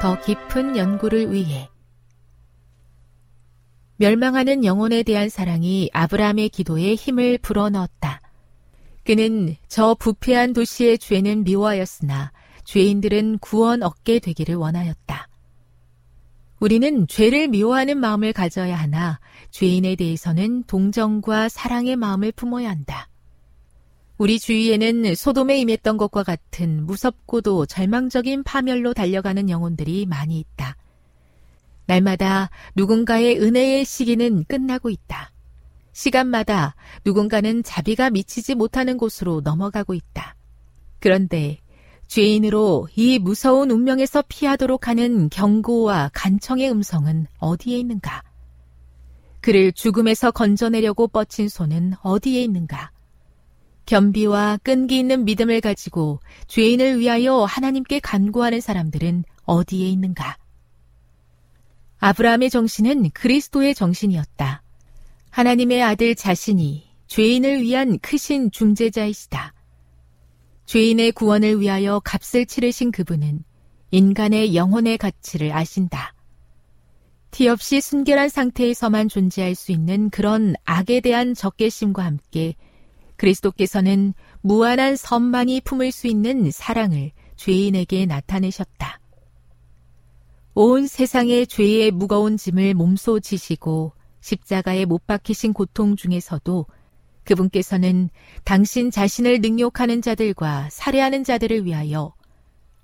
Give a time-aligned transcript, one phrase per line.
[0.00, 1.68] 더 깊은 연구를 위해
[3.96, 8.20] 멸망하는 영혼에 대한 사랑이 아브라함의 기도에 힘을 불어넣었다.
[9.04, 12.32] 그는 저 부패한 도시의 죄는 미워하였으나
[12.64, 15.28] 죄인들은 구원 얻게 되기를 원하였다.
[16.60, 19.18] 우리는 죄를 미워하는 마음을 가져야 하나
[19.50, 23.08] 죄인에 대해서는 동정과 사랑의 마음을 품어야 한다.
[24.18, 30.76] 우리 주위에는 소돔에 임했던 것과 같은 무섭고도 절망적인 파멸로 달려가는 영혼들이 많이 있다.
[31.84, 35.32] 날마다 누군가의 은혜의 시기는 끝나고 있다.
[35.92, 40.34] 시간마다 누군가는 자비가 미치지 못하는 곳으로 넘어가고 있다.
[40.98, 41.58] 그런데
[42.06, 48.22] 죄인으로 이 무서운 운명에서 피하도록 하는 경고와 간청의 음성은 어디에 있는가?
[49.42, 52.95] 그를 죽음에서 건져내려고 뻗친 손은 어디에 있는가?
[53.86, 60.36] 겸비와 끈기 있는 믿음을 가지고 죄인을 위하여 하나님께 간구하는 사람들은 어디에 있는가?
[61.98, 64.62] 아브라함의 정신은 그리스도의 정신이었다.
[65.30, 69.54] 하나님의 아들 자신이 죄인을 위한 크신 중재자이시다.
[70.66, 73.44] 죄인의 구원을 위하여 값을 치르신 그분은
[73.92, 76.12] 인간의 영혼의 가치를 아신다.
[77.30, 82.54] 티 없이 순결한 상태에서만 존재할 수 있는 그런 악에 대한 적개심과 함께
[83.16, 89.00] 그리스도께서는 무한한 선만이 품을 수 있는 사랑을 죄인에게 나타내셨다.
[90.54, 96.66] 온 세상의 죄의 무거운 짐을 몸소 지시고 십자가에 못 박히신 고통 중에서도
[97.24, 98.08] 그분께서는
[98.44, 102.14] 당신 자신을 능욕하는 자들과 살해하는 자들을 위하여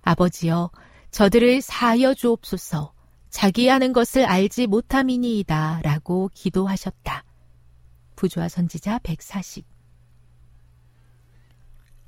[0.02, 0.70] 아버지여
[1.12, 2.92] 저들을 사하여 주옵소서
[3.30, 7.24] 자기 하는 것을 알지 못함이니이다 라고 기도하셨다.
[8.16, 9.71] 부조화 선지자 140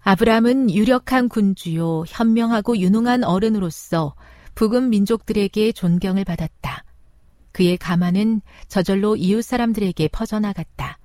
[0.07, 4.15] 아브라함은 유력한 군주요 현명하고 유능한 어른으로서
[4.55, 6.85] 북은 민족들에게 존경을 받았다.
[7.53, 10.99] 그의 가만은 저절로 이웃 사람들에게 퍼져나갔다.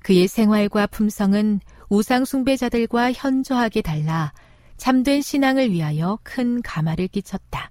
[0.00, 4.34] 그의 생활과 품성은 우상 숭배자들과 현저하게 달라
[4.76, 7.70] 참된 신앙을 위하여 큰 가마를 끼쳤다.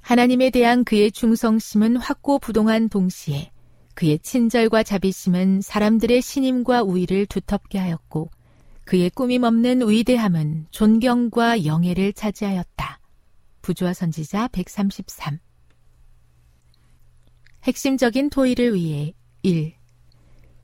[0.00, 3.50] 하나님에 대한 그의 충성심은 확고부동한 동시에
[3.94, 8.30] 그의 친절과 자비심은 사람들의 신임과 우위를 두텁게 하였고
[8.90, 12.98] 그의 꾸밈 없는 위대함은 존경과 영예를 차지하였다.
[13.62, 15.38] 부조화 선지자 133
[17.62, 19.74] 핵심적인 토의를 위해 1.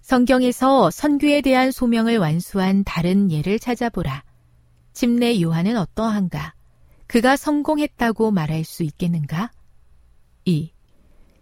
[0.00, 4.25] 성경에서 선교에 대한 소명을 완수한 다른 예를 찾아보라.
[4.93, 6.52] 침례 요한은 어떠한가?
[7.06, 9.52] 그가 성공했다고 말할 수 있겠는가?
[10.46, 10.73] 2.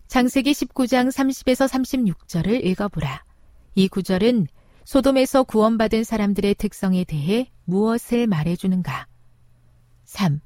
[0.08, 3.24] 창세기 19장 30에서 36절을 읽어보라.
[3.74, 4.48] 이 구절은
[4.84, 9.06] 소돔에서 구원받은 사람들의 특성에 대해 무엇을 말해주는가?
[10.04, 10.40] 3.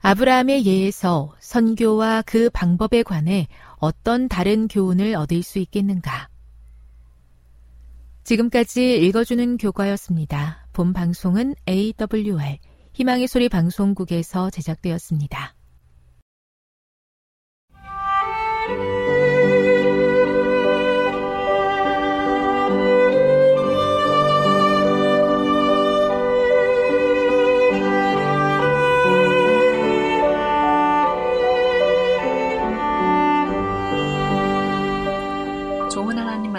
[0.00, 6.28] 아브라함의 예에서 선교와 그 방법에 관해 어떤 다른 교훈을 얻을 수 있겠는가?
[8.24, 10.66] 지금까지 읽어주는 교과였습니다.
[10.72, 12.58] 본 방송은 AWR
[12.92, 15.57] 희망의 소리 방송국에서 제작되었습니다.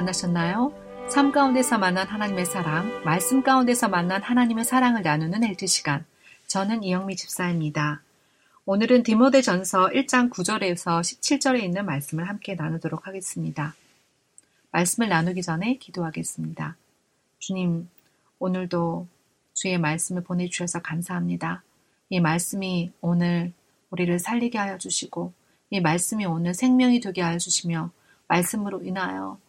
[0.09, 0.73] 만나셨나요?
[1.09, 6.05] 삶 가운데서 만난 하나님의 사랑, 말씀 가운데서 만난 하나님의 사랑을 나누는 엘트 시간.
[6.47, 8.01] 저는 이영미 집사입니다.
[8.65, 13.75] 오늘은 디모데 전서 1장 9절에서 17절에 있는 말씀을 함께 나누도록 하겠습니다.
[14.71, 16.75] 말씀을 나누기 전에 기도하겠습니다.
[17.39, 17.89] 주님,
[18.39, 19.07] 오늘도
[19.53, 21.63] 주의 말씀을 보내주셔서 감사합니다.
[22.09, 23.53] 이 말씀이 오늘
[23.89, 25.33] 우리를 살리게 하여 주시고,
[25.71, 27.91] 이 말씀이 오늘 생명이 되게 하여 주시며,
[28.27, 29.39] 말씀으로 인하여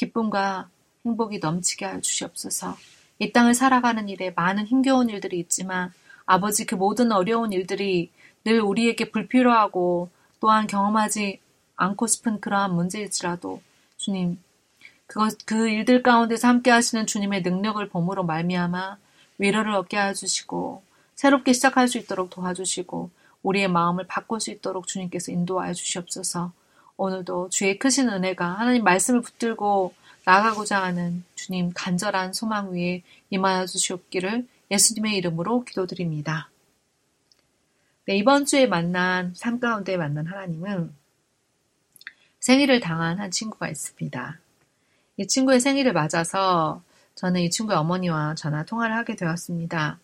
[0.00, 0.70] 기쁨과
[1.04, 2.76] 행복이 넘치게 하여 주시옵소서.
[3.18, 5.92] 이 땅을 살아가는 일에 많은 힘겨운 일들이 있지만
[6.24, 8.10] 아버지 그 모든 어려운 일들이
[8.44, 10.08] 늘 우리에게 불필요하고
[10.40, 11.40] 또한 경험하지
[11.76, 13.60] 않고 싶은 그러한 문제일지라도
[13.98, 14.38] 주님
[15.06, 18.96] 그것 그 일들 가운데서 함께 하시는 주님의 능력을 봄으로 말미암아
[19.36, 20.82] 위로를 얻게 해 주시고
[21.14, 23.10] 새롭게 시작할 수 있도록 도와주시고
[23.42, 26.52] 우리의 마음을 바꿀 수 있도록 주님께서 인도하여 주시옵소서.
[27.00, 29.94] 오늘도 주의 크신 은혜가 하나님 말씀을 붙들고
[30.26, 36.50] 나가고자 하는 주님 간절한 소망 위에 임하여 주시옵기를 예수님의 이름으로 기도드립니다.
[38.04, 40.94] 네, 이번 주에 만난 삶 가운데 만난 하나님은
[42.40, 44.38] 생일을 당한 한 친구가 있습니다.
[45.16, 46.82] 이 친구의 생일을 맞아서
[47.14, 49.98] 저는 이 친구의 어머니와 전화 통화를 하게 되었습니다.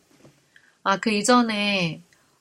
[0.82, 2.00] 아, 그 이전에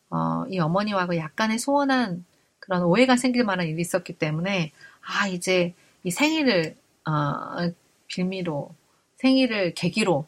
[0.09, 2.23] 어, 이 어머니와 그 약간의 소원한
[2.65, 4.71] 그런 오해가 생길 만한 일이 있었기 때문에
[5.01, 5.73] 아 이제
[6.03, 6.75] 이 생일을
[7.07, 7.71] 어,
[8.07, 8.73] 빌미로
[9.17, 10.27] 생일을 계기로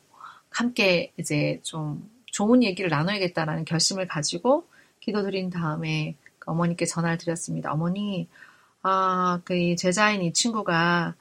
[0.49, 4.67] 함께 이제 좀 좋은 얘기를 나눠야겠다라는 결심을 가지고
[4.99, 7.71] 기도드린 다음에 그 어머니께 전화를 드렸습니다.
[7.71, 8.27] 어머니,
[8.81, 11.15] 아, 그 제자인 이 친구가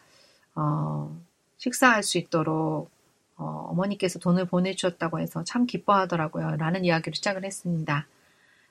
[0.54, 1.20] 어,
[1.58, 2.90] 식사할 수 있도록
[3.36, 6.56] 어, 어머니께서 돈을 보내주셨다고 해서 참 기뻐하더라고요.
[6.56, 8.06] 라는 이야기를 시작을 했습니다.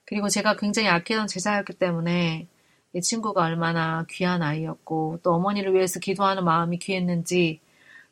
[0.05, 2.47] 그리고 제가 굉장히 아끼던 제자였기 때문에
[2.93, 7.59] 이 친구가 얼마나 귀한 아이였고 또 어머니를 위해서 기도하는 마음이 귀했는지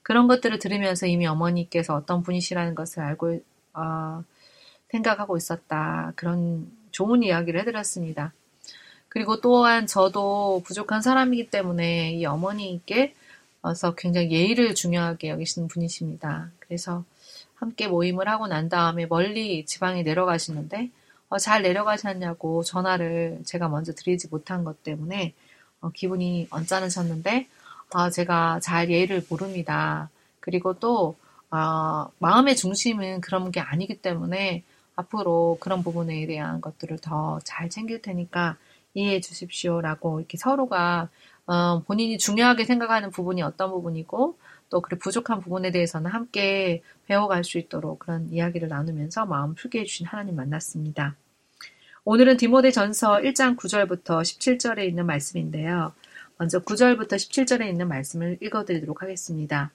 [0.01, 3.41] 그런 것들을 들으면서 이미 어머니께서 어떤 분이시라는 것을 알고
[3.73, 4.23] 어,
[4.89, 6.11] 생각하고 있었다.
[6.15, 8.33] 그런 좋은 이야기를 해드렸습니다.
[9.07, 13.13] 그리고 또한 저도 부족한 사람이기 때문에 이 어머니께
[13.61, 16.51] 어서 굉장히 예의를 중요하게 여기시는 분이십니다.
[16.59, 17.05] 그래서
[17.55, 20.89] 함께 모임을 하고 난 다음에 멀리 지방에 내려가시는데
[21.33, 25.33] 어, 잘 내려가셨냐고 전화를 제가 먼저 드리지 못한 것 때문에
[25.81, 27.47] 어, 기분이 언짢으셨는데
[27.95, 30.11] 어, 제가 잘 예의를 모릅니다.
[30.39, 31.15] 그리고 또
[31.49, 34.61] 어, 마음의 중심은 그런 게 아니기 때문에
[34.95, 38.57] 앞으로 그런 부분에 대한 것들을 더 잘 챙길 테니까
[38.93, 41.09] 이해해 주십시오라고 이렇게 서로가
[41.47, 44.37] 어, 본인이 중요하게 생각하는 부분이 어떤 부분이고
[44.69, 50.05] 또 그리 부족한 부분에 대해서는 함께 배워갈 수 있도록 그런 이야기를 나누면서 마음 풀게 해주신
[50.05, 51.15] 하나님 만났습니다.
[52.05, 55.93] 오늘은 디모데 전서 1장 9절부터 17절에 있는 말씀인데요.
[56.37, 59.71] 먼저 9절부터 17절에 있는 말씀을 읽어드리도록 하겠습니다.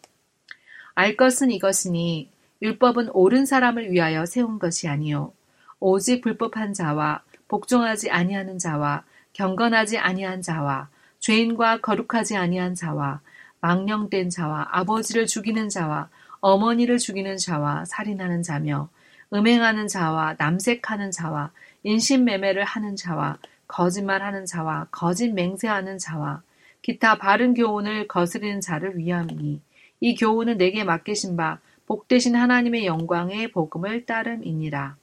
[0.94, 2.28] 알 것은 이것이니
[2.60, 5.32] 율법은 옳은 사람을 위하여 세운 것이 아니요
[5.80, 13.22] 오직 불법한 자와 복종하지 아니하는 자와 경건하지 아니한 자와 죄인과 거룩하지 아니한 자와
[13.60, 18.90] 망령된 자와 아버지를 죽이는 자와 어머니를 죽이는 자와 살인하는 자며
[19.32, 26.42] 음행하는 자와 남색하는 자와 인신매매를 하는 자와 거짓말하는 자와 거짓 맹세하는 자와
[26.82, 29.60] 기타 바른 교훈을 거스르는 자를 위함이니
[30.00, 34.96] 이 교훈은 내게 맡기신 바 복되신 하나님의 영광의 복음을 따름이니라.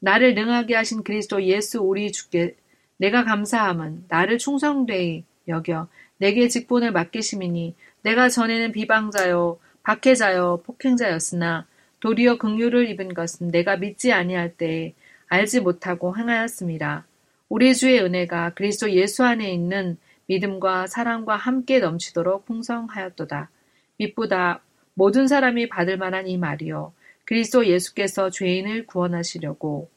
[0.00, 2.56] 나를 능하게 하신 그리스도 예수 우리 주께
[2.96, 5.88] 내가 감사함은 나를 충성되이 여겨
[6.18, 11.66] 내게 직분을 맡기심이니 내가 전에는 비방자요 박해자요 폭행자였으나
[12.00, 14.94] 도리어 긍휼을 입은 것은 내가 믿지 아니할 때에
[15.26, 17.06] 알지 못하고 행하였습니다.
[17.48, 23.50] 우리 주의 은혜가 그리스도 예수 안에 있는 믿음과 사랑과 함께 넘치도록 풍성하였도다.
[23.96, 24.60] 빛보다
[24.94, 26.92] 모든 사람이 받을 만한 이 말이요.
[27.24, 29.90] 그리스도 예수께서 죄인을 구원하시려고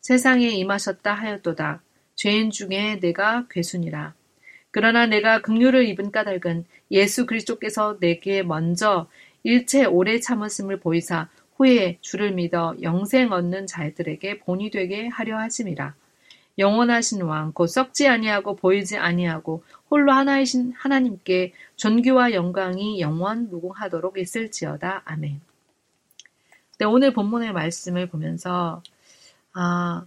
[0.00, 1.82] 세상에 임하셨다 하였도다.
[2.14, 4.14] 죄인 중에 내가 괴순이라.
[4.70, 9.08] 그러나 내가 긍휼을 입은 까닭은 예수 그리스도께서 내게 먼저
[9.46, 15.94] 일체 오래 참으심을 보이사 후에 주를 믿어 영생 얻는 자들에게 본이 되게 하려 하심이라.
[16.58, 25.02] 영원하신 왕, 곧 썩지 아니하고 보이지 아니하고 홀로 하나이신 하나님께 존귀와 영광이 영원 무궁하도록 있을지어다.
[25.04, 25.40] 아멘.
[26.80, 28.82] 네, 오늘 본문의 말씀을 보면서
[29.52, 30.04] 아,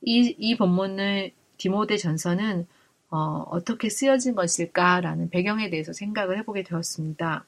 [0.00, 2.66] 이, 이 본문을 디모데 전서는
[3.10, 7.44] 어, 어떻게 쓰여진 것일까라는 배경에 대해서 생각을 해보게 되었습니다.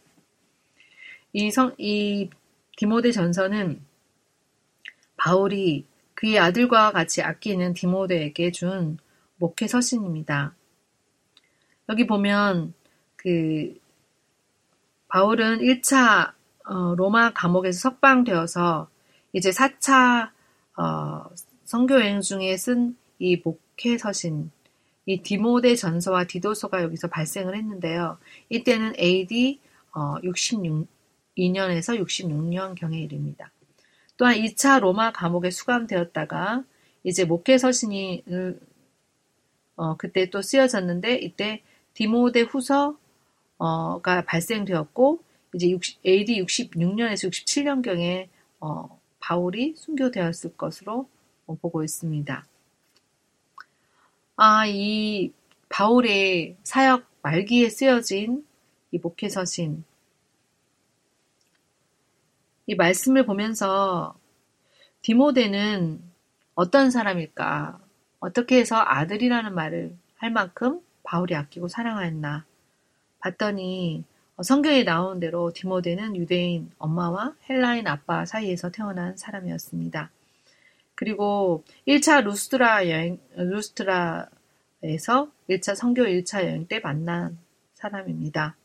[1.32, 2.30] 이 성, 이
[2.76, 3.80] 디모데 전서는
[5.16, 8.98] 바울이 그의 아들과 같이 아끼는 디모데에게 준
[9.36, 10.54] 목회 서신입니다.
[11.88, 12.74] 여기 보면
[13.16, 13.78] 그
[15.08, 16.32] 바울은 1차
[16.64, 18.88] 어, 로마 감옥에서 석방되어서
[19.32, 20.30] 이제 4차
[20.76, 21.24] 어,
[21.64, 24.50] 선교 여행 중에 쓴 이 목회 서신
[25.06, 28.18] 이 디모데 전서와 디도서가 여기서 발생을 했는데요.
[28.48, 29.60] 이때는 AD
[29.94, 30.86] 어, 66 2
[31.36, 33.50] 년에서 66년경의 일입니다.
[34.16, 36.64] 또한 2차 로마 감옥에 수감되었다가
[37.04, 38.24] 이제 목회 서신이
[39.76, 41.62] 어, 그때 또 쓰여졌는데 이때
[41.94, 42.96] 디모데 후서가
[44.26, 45.20] 발생되었고
[45.54, 48.28] 이제 60, AD 66년에서 67년경에
[48.60, 51.08] 어, 바울이 순교되었을 것으로
[51.60, 52.46] 보고 있습니다.
[54.36, 55.32] 아, 이
[55.68, 58.46] 바울의 사역 말기에 쓰여진
[58.90, 59.84] 이 목회 서신
[62.66, 64.14] 이 말씀을 보면서
[65.02, 66.00] 디모데는
[66.54, 67.80] 어떤 사람일까?
[68.20, 72.44] 어떻게 해서 아들이라는 말을 할 만큼 바울이 아끼고 사랑하였나?
[73.18, 74.04] 봤더니
[74.42, 80.10] 성경에 나온 대로 디모데는 유대인 엄마와 헬라인 아빠 사이에서 태어난 사람이었습니다.
[80.94, 84.30] 그리고 1차 루스트라 여행, 루스트라에서
[85.50, 87.38] 1차 성교 1차 여행 때 만난
[87.74, 88.56] 사람입니다.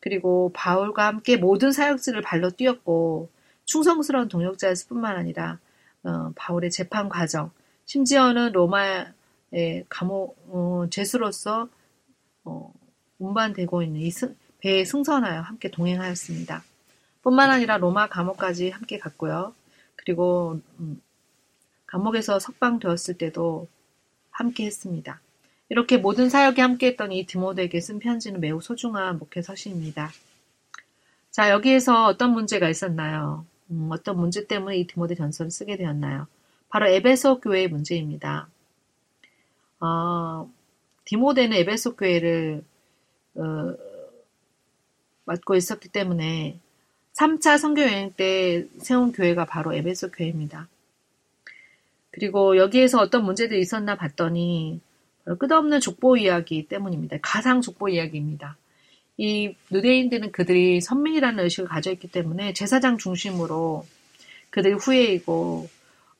[0.00, 3.30] 그리고 바울과 함께 모든 사역지를 발로 뛰었고
[3.66, 5.58] 충성스러운 동역자였을 뿐만 아니라
[6.02, 7.50] 어, 바울의 재판 과정,
[7.84, 11.68] 심지어는 로마의 감옥 어, 죄수로서
[12.44, 12.72] 어,
[13.18, 16.64] 운반되고 있는 이 승, 배에 승선하여 함께 동행하였습니다.
[17.22, 19.54] 뿐만 아니라 로마 감옥까지 함께 갔고요.
[19.96, 21.02] 그리고 음,
[21.86, 23.68] 감옥에서 석방되었을 때도
[24.30, 25.20] 함께 했습니다.
[25.70, 30.10] 이렇게 모든 사역에 함께했던 이 디모데에게 쓴 편지는 매우 소중한 목회 서신입니다.
[31.30, 33.46] 자, 여기에서 어떤 문제가 있었나요?
[33.70, 36.26] 음, 어떤 문제 때문에 이 디모데 전서를 쓰게 되었나요?
[36.68, 38.48] 바로 에베소 교회의 문제입니다.
[39.78, 40.50] 어,
[41.04, 42.64] 디모데는 에베소 교회를
[43.36, 43.74] 어,
[45.26, 46.58] 맡고 있었기 때문에
[47.14, 50.66] 3차 선교 여행 때 세운 교회가 바로 에베소 교회입니다.
[52.10, 54.80] 그리고 여기에서 어떤 문제들이 있었나 봤더니
[55.36, 57.18] 끝없는 족보 이야기 때문입니다.
[57.22, 58.56] 가상 족보 이야기입니다.
[59.16, 63.86] 이 유대인들은 그들이 선민이라는 의식을 가져 있기 때문에 제사장 중심으로
[64.50, 65.68] 그들이 후예이고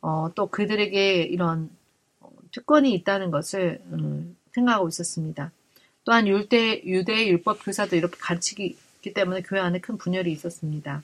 [0.03, 1.71] 어, 또 그들에게 이런
[2.53, 5.53] 특권이 있다는 것을 음, 생각하고 있었습니다.
[6.05, 8.77] 또한 유대 유대 율법 교사도 이렇게 가르치기
[9.15, 11.03] 때문에 교회 안에 큰 분열이 있었습니다.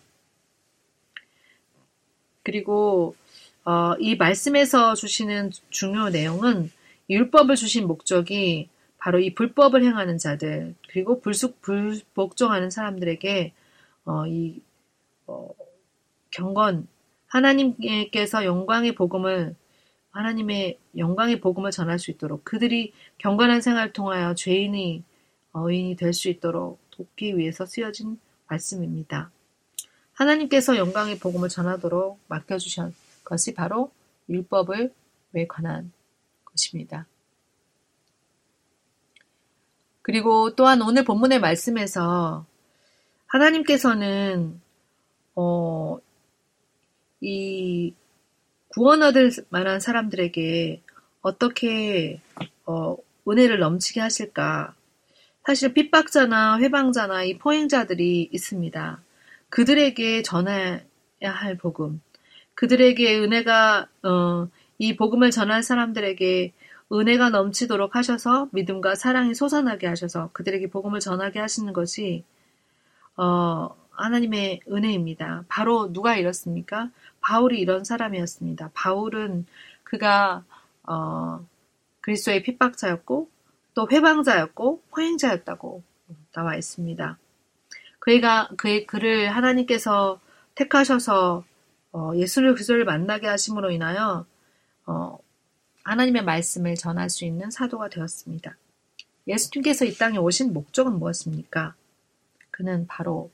[2.43, 3.17] 그리고
[3.65, 6.71] 어, 이 말씀에서 주시는 중요 내용은
[7.11, 13.53] 율법을 주신 목적이 바로 이 불법을 행하는 자들 그리고 불숙 불복종하는 사람들에게
[14.07, 14.61] 어, 이
[15.27, 15.49] 어,
[16.31, 16.89] 경건
[17.29, 19.55] 하나님께서 영광의 복음을
[20.11, 25.05] 하나님의 영광의 복음을 전할 수 있도록 그들이 경건한 생활을 통하여 죄인이
[25.53, 29.31] 어인이 될 수 있도록 돕기 위해서 쓰여진 말씀입니다.
[30.15, 32.95] 하나님께서 영광의 복음을 전하도록 맡겨주신
[33.25, 33.91] 것이 바로
[34.29, 34.93] 율법을
[35.33, 35.93] 왜 관한
[36.57, 37.07] 것입니다.
[40.03, 42.47] 그리고 또한 오늘 본문의 말씀에서
[43.27, 44.61] 하나님께서는
[45.35, 45.99] 어,
[47.21, 47.93] 이
[48.69, 50.81] 구원 얻을 만한 사람들에게
[51.23, 52.21] 어떻게
[52.67, 52.97] 어,
[53.29, 54.75] 은혜를 넘치게 하실까?
[55.45, 59.03] 사실 핍박자나 회방자나 이 포행자들이 있습니다.
[59.49, 60.81] 그들에게 전해야
[61.21, 62.01] 할 복음,
[62.55, 66.53] 그들에게 은혜가 어, 이 복음을 전할 사람들에게
[66.93, 72.25] 은혜가 넘치도록 하셔서 믿음과 사랑이 솟아나게 하셔서 그들에게 복음을 전하게 하시는 것이
[73.17, 75.45] 어, 하나님의 은혜입니다.
[75.49, 76.91] 바로 누가 이렇습니까?
[77.21, 78.71] 바울이 이런 사람이었습니다.
[78.75, 79.47] 바울은
[79.83, 80.45] 그가
[80.85, 81.45] 어,
[82.03, 83.29] 그리스도의 핍박자였고
[83.75, 85.83] 또 회방자였고 포행자였다고
[86.33, 87.19] 나와 있습니다.
[87.99, 90.21] 그가 그의 그를 하나님께서
[90.55, 91.45] 택하셔서
[91.93, 94.25] 어, 예수를 그리스도를 만나게 하심으로 인하여
[94.87, 95.19] 어,
[95.85, 98.57] 하나님의 말씀을 전할 수 있는 사도가 되었습니다.
[99.29, 101.75] 예수님께서 이 땅에 오신 목적은 무엇입니까?
[102.51, 103.31] 그는 바로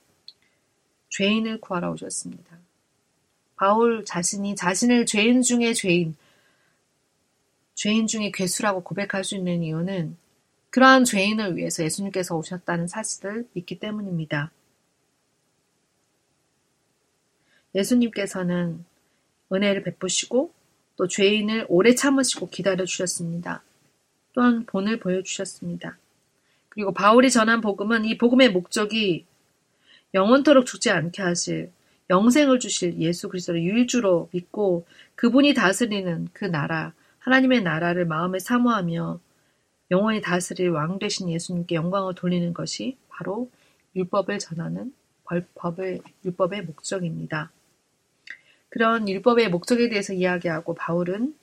[1.10, 2.58] 죄인을 구하러 오셨습니다.
[3.56, 6.16] 바울 자신이 자신을 죄인 중에 죄인,
[7.74, 10.16] 죄인 중에 괴수라고 고백할 수 있는 이유는
[10.70, 14.50] 그러한 죄인을 위해서 예수님께서 오셨다는 사실을 믿기 때문입니다.
[17.74, 18.84] 예수님께서는
[19.52, 20.52] 은혜를 베푸시고
[21.02, 23.64] 또 죄인을 오래 참으시고 기다려 주셨습니다.
[24.34, 25.98] 또한 본을 보여 주셨습니다.
[26.68, 29.26] 그리고 바울이 전한 복음은 이 복음의 목적이
[30.14, 31.72] 영원토록 죽지 않게 하실
[32.08, 39.18] 영생을 주실 예수 그리스도를 유일주로 믿고 그분이 다스리는 그 나라 하나님의 나라를 마음에 사모하며
[39.90, 43.50] 영원히 다스릴 왕 되신 예수님께 영광을 돌리는 것이 바로
[43.96, 44.94] 율법을 전하는
[45.56, 47.50] 법을 율법의 목적입니다.
[48.72, 51.36] 그런 율법의 목적에 대해서 이야기하고 바울은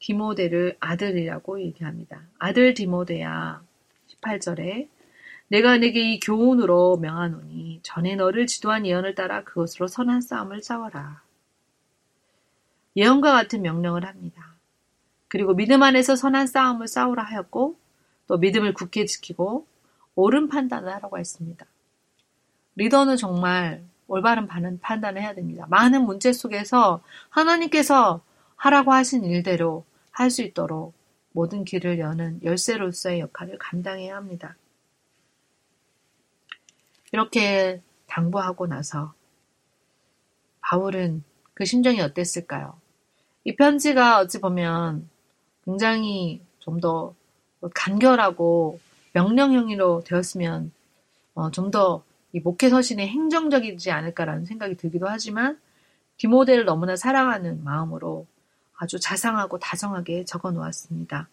[0.00, 2.22] 디모데를 아들이라고 얘기합니다.
[2.40, 3.62] 아들 디모데야
[4.08, 4.88] 18절에
[5.46, 11.22] 내가 내게 이 교훈으로 명하노니 전에 너를 지도한 예언을 따라 그것으로 선한 싸움을 싸워라.
[12.96, 14.56] 예언과 같은 명령을 합니다.
[15.28, 17.76] 그리고 믿음 안에서 선한 싸움을 싸우라 하였고
[18.26, 19.68] 또 믿음을 굳게 지키고
[20.16, 21.64] 옳은 판단을 하라고 했습니다.
[22.74, 24.46] 리더는 정말 올바른
[24.80, 25.66] 판단을 해야 됩니다.
[25.70, 28.20] 많은 문제 속에서 하나님께서
[28.56, 30.92] 하라고 하신 일대로 할 수 있도록
[31.32, 34.54] 모든 길을 여는 열쇠로서의 역할을 감당해야 합니다.
[37.10, 39.14] 이렇게 당부하고 나서
[40.60, 42.78] 바울은 그 심정이 어땠을까요?
[43.44, 45.08] 이 편지가 어찌 보면
[45.64, 47.14] 굉장히 좀 더
[47.74, 48.78] 간결하고
[49.14, 50.72] 명령형으로 되었으면
[51.34, 55.60] 어, 좀더 이 목회 서신이 행정적이지 않을까라는 생각이 들기도 하지만
[56.16, 58.26] 디모델을 너무나 사랑하는 마음으로
[58.76, 61.28] 아주 자상하고 다정하게 적어 놓았습니다.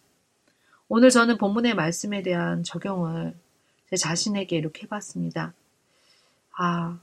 [0.88, 3.34] 오늘 저는 본문의 말씀에 대한 적용을
[3.88, 5.52] 제 자신에게 이렇게 해봤습니다.
[6.52, 6.98] 아,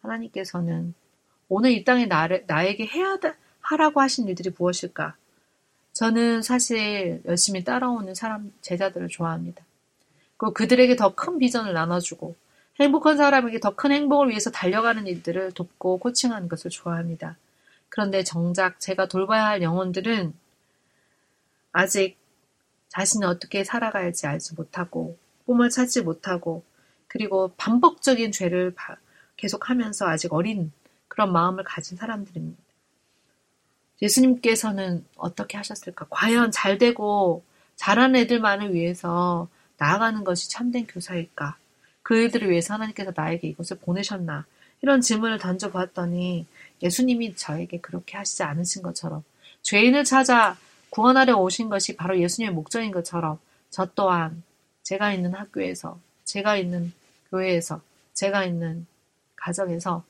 [0.00, 0.94] 하나님께서는
[1.48, 3.18] 오늘 이 땅에 나를, 나에게 해야
[3.60, 5.16] 하라고 하신 일들이 무엇일까?
[5.92, 9.64] 저는 사실 열심히 따라오는 사람, 제자들을 좋아합니다.
[10.36, 12.34] 그리고 그들에게 더 큰 비전을 나눠주고
[12.80, 17.36] 행복한 사람에게 더 큰 행복을 위해서 달려가는 일들을 돕고 코칭하는 것을 좋아합니다.
[17.88, 20.34] 그런데 정작 제가 돌봐야 할 영혼들은
[21.72, 22.16] 아직
[22.88, 26.64] 자신이 어떻게 살아가야지 알지 못하고 꿈을 찾지 못하고
[27.08, 28.74] 그리고 반복적인 죄를
[29.36, 30.72] 계속하면서 아직 어린
[31.08, 32.62] 그런 마음을 가진 사람들입니다.
[34.00, 36.06] 예수님께서는 어떻게 하셨을까?
[36.10, 37.44] 과연 잘 되고
[37.76, 41.56] 잘하는 애들만을 위해서 나아가는 것이 참된 교사일까?
[42.12, 44.44] 그 일들을 위해서 하나님께서 나에게 이것을 보내셨나?
[44.82, 46.46] 이런 질문을 던져보았더니
[46.82, 49.24] 예수님이 저에게 그렇게 하시지 않으신 것처럼
[49.62, 50.58] 죄인을 찾아
[50.90, 53.38] 구원하려 오신 것이 바로 예수님의 목적인 것처럼
[53.70, 54.42] 저 또한
[54.82, 56.92] 제가 있는 학교에서, 제가 있는
[57.30, 57.80] 교회에서,
[58.12, 58.86] 제가 있는
[59.36, 60.04] 가정에서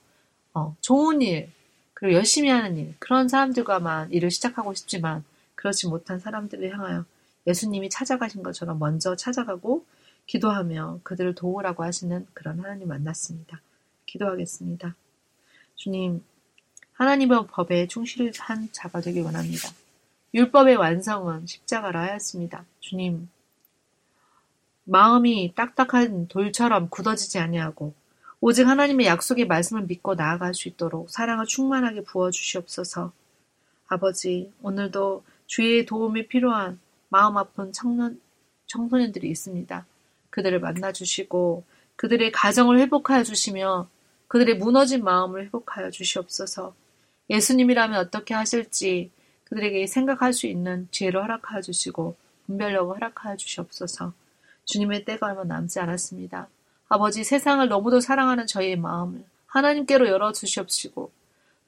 [0.54, 1.52] 어, 좋은 일,
[1.94, 5.22] 그리고 열심히 하는 일, 그런 사람들과만 일을 시작하고 싶지만
[5.54, 7.04] 그렇지 못한 사람들을 향하여
[7.46, 9.84] 예수님이 찾아가신 것처럼 먼저 찾아가고
[10.26, 13.60] 기도하며 그들을 도우라고 하시는 그런 하나님 만났습니다.
[14.06, 14.94] 기도하겠습니다.
[15.74, 16.24] 주님,
[16.92, 19.68] 하나님의 법에 충실한 자가 되기 원합니다.
[20.34, 22.64] 율법의 완성은 십자가라 하였습니다.
[22.80, 23.28] 주님,
[24.84, 27.94] 마음이 딱딱한 돌처럼 굳어지지 아니하고
[28.40, 33.12] 오직 하나님의 약속의 말씀을 믿고 나아갈 수 있도록 사랑을 충만하게 부어 주시옵소서.
[33.86, 38.20] 아버지, 오늘도 주의 도움이 필요한 마음 아픈 청년,
[38.66, 39.86] 청소년들이 있습니다.
[40.32, 41.64] 그들을 만나 주시고
[41.96, 43.88] 그들의 가정을 회복하여 주시며
[44.26, 46.74] 그들의 무너진 마음을 회복하여 주시옵소서.
[47.30, 49.10] 예수님이라면 어떻게 하실지
[49.44, 52.16] 그들에게 생각할 수 있는 지혜를 허락하여 주시고
[52.46, 54.14] 분별력을 허락하여 주시옵소서.
[54.64, 56.48] 주님의 때가 얼마 남지 않았습니다.
[56.88, 61.10] 아버지 세상을 너무도 사랑하는 저희의 마음을 하나님께로 열어 주시옵시고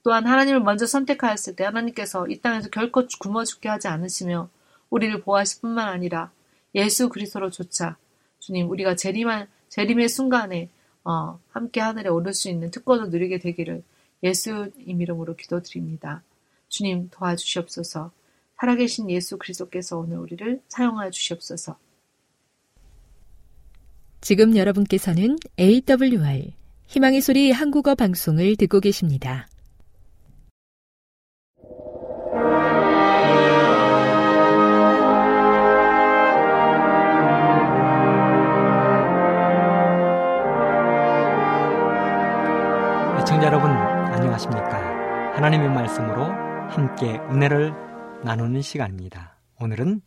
[0.02, 4.48] 또한 하나님을 먼저 선택하였을 때 하나님께서 이 땅에서 결코 굶어 죽게 하지 않으시며
[4.90, 6.30] 우리를 보호하실 뿐만 아니라
[6.74, 7.96] 예수 그리스도로조차
[8.44, 10.68] 주님, 우리가 재림한, 재림의 순간에,
[11.02, 13.82] 어, 함께 하늘에 오를 수 있는 특권을 누리게 되기를
[14.22, 16.22] 예수님 이름으로 기도드립니다.
[16.68, 18.12] 주님 도와주시옵소서.
[18.60, 21.78] 살아계신 예수 그리스도께서 오늘 우리를 사용하여 주시옵소서.
[24.20, 26.52] 지금 여러분께서는 AWR
[26.86, 29.48] 희망의 소리 한국어 방송을 듣고 계십니다.
[43.46, 45.34] 안녕하십니까.
[45.34, 46.24] 하나님의 말씀으로
[46.70, 47.74] 함께 은혜를
[48.24, 49.36] 나누는 시간입니다.
[49.60, 50.00] 오늘은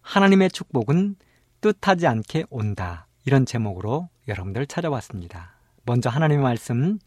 [0.00, 1.16] 하나님의 축복은
[1.60, 3.08] 뜻하지 않게 온다.
[3.26, 5.54] 이런 제목으로 여러분들 찾아왔습니다.
[5.84, 6.98] 먼저 하나님의 말씀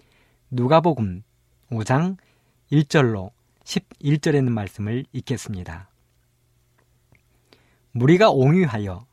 [0.51, 1.23] 누가복음
[1.71, 2.17] 5장
[2.71, 3.31] 1절로
[3.63, 5.89] 11절에 있는 말씀을 읽겠습니다.
[7.91, 9.07] 무리가 옹유하여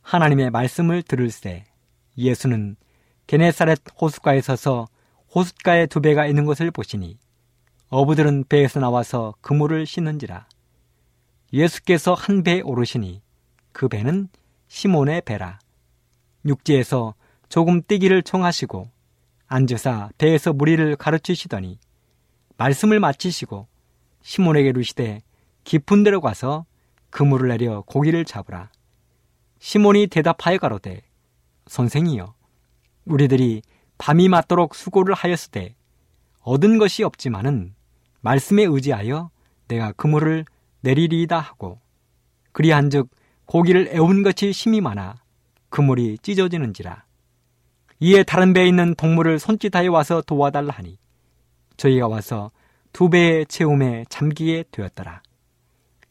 [0.00, 1.66] 하나님의 말씀을 들을세
[2.16, 2.76] 예수는
[3.26, 4.88] 게네사렛 호숫가에 서서
[5.34, 7.18] 호숫가에 두 배가 있는 것을 보시니
[7.90, 10.46] 어부들은 배에서 나와서 그물을 씻는지라.
[11.52, 13.22] 예수께서 한 배에 오르시니
[13.72, 14.28] 그 배는
[14.68, 15.58] 시몬의 배라.
[16.44, 17.14] 육지에서
[17.48, 18.90] 조금 뛰기를 청하시고
[19.46, 21.78] 앉으사 배에서 무리를 가르치시더니
[22.58, 23.66] 말씀을 마치시고
[24.22, 25.20] 시몬에게 루시되
[25.64, 26.66] 깊은 데로 가서
[27.10, 28.70] 그물을 내려 고기를 잡으라.
[29.58, 31.02] 시몬이 대답하여 가로되
[31.66, 32.34] 선생이여
[33.06, 33.62] 우리들이
[33.98, 35.74] 밤이 맞도록 수고를 하였으되
[36.42, 37.74] 얻은 것이 없지만은
[38.20, 39.30] 말씀에 의지하여
[39.66, 40.44] 내가 그물을
[40.80, 41.80] 내리리이다 하고
[42.52, 43.10] 그리한즉
[43.44, 45.16] 고기를 애운 것이 심이 많아
[45.68, 47.04] 그물이 찢어지는지라.
[48.00, 50.98] 이에 다른 배에 있는 동물을 손짓하여 와서 도와달라 하니
[51.76, 52.50] 저희가 와서
[52.92, 55.22] 두 배의 채움에 잠기게 되었더라.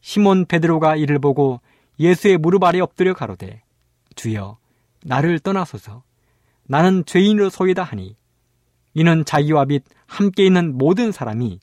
[0.00, 1.60] 시몬 베드로가 이를 보고
[1.98, 3.62] 예수의 무릎 아래 엎드려 가로되
[4.14, 4.58] 주여
[5.04, 6.02] 나를 떠나소서
[6.68, 8.16] 나는 죄인으로소이다 하니
[8.94, 11.60] 이는 자기와 및 함께 있는 모든 사람이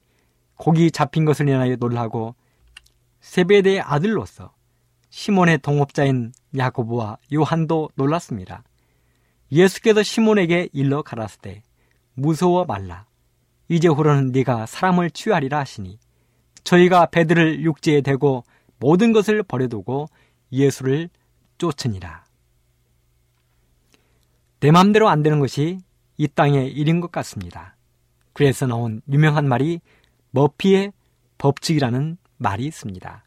[0.55, 2.35] 고기 잡힌 것을 인하여 놀라고
[3.21, 4.53] 세베대의 아들로서
[5.09, 8.63] 시몬의 동업자인 야고보와 요한도 놀랐습니다.
[9.51, 11.61] 예수께서 시몬에게 일러 가라스되
[12.15, 13.05] 무서워 말라
[13.67, 15.99] 이제후로는 네가 사람을 취하리라 하시니
[16.63, 18.43] 저희가 배들을 육지에 대고
[18.79, 20.07] 모든 것을 버려두고
[20.51, 21.09] 예수를
[21.57, 22.24] 쫓으니라.
[24.59, 25.79] 내 맘대로 안 되는 것이
[26.17, 27.75] 이 땅의 일인 것 같습니다.
[28.33, 29.79] 그래서 나온 유명한 말이
[30.31, 30.91] 머피의
[31.37, 33.23] 법칙이라는 말이 있습니다.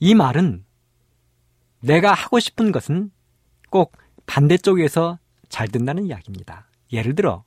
[0.00, 0.64] 이 말은
[1.80, 3.10] 내가 하고 싶은 것은
[3.70, 5.18] 꼭 반대쪽에서
[5.48, 6.68] 잘 된다는 이야기입니다.
[6.92, 7.44] 예를 들어,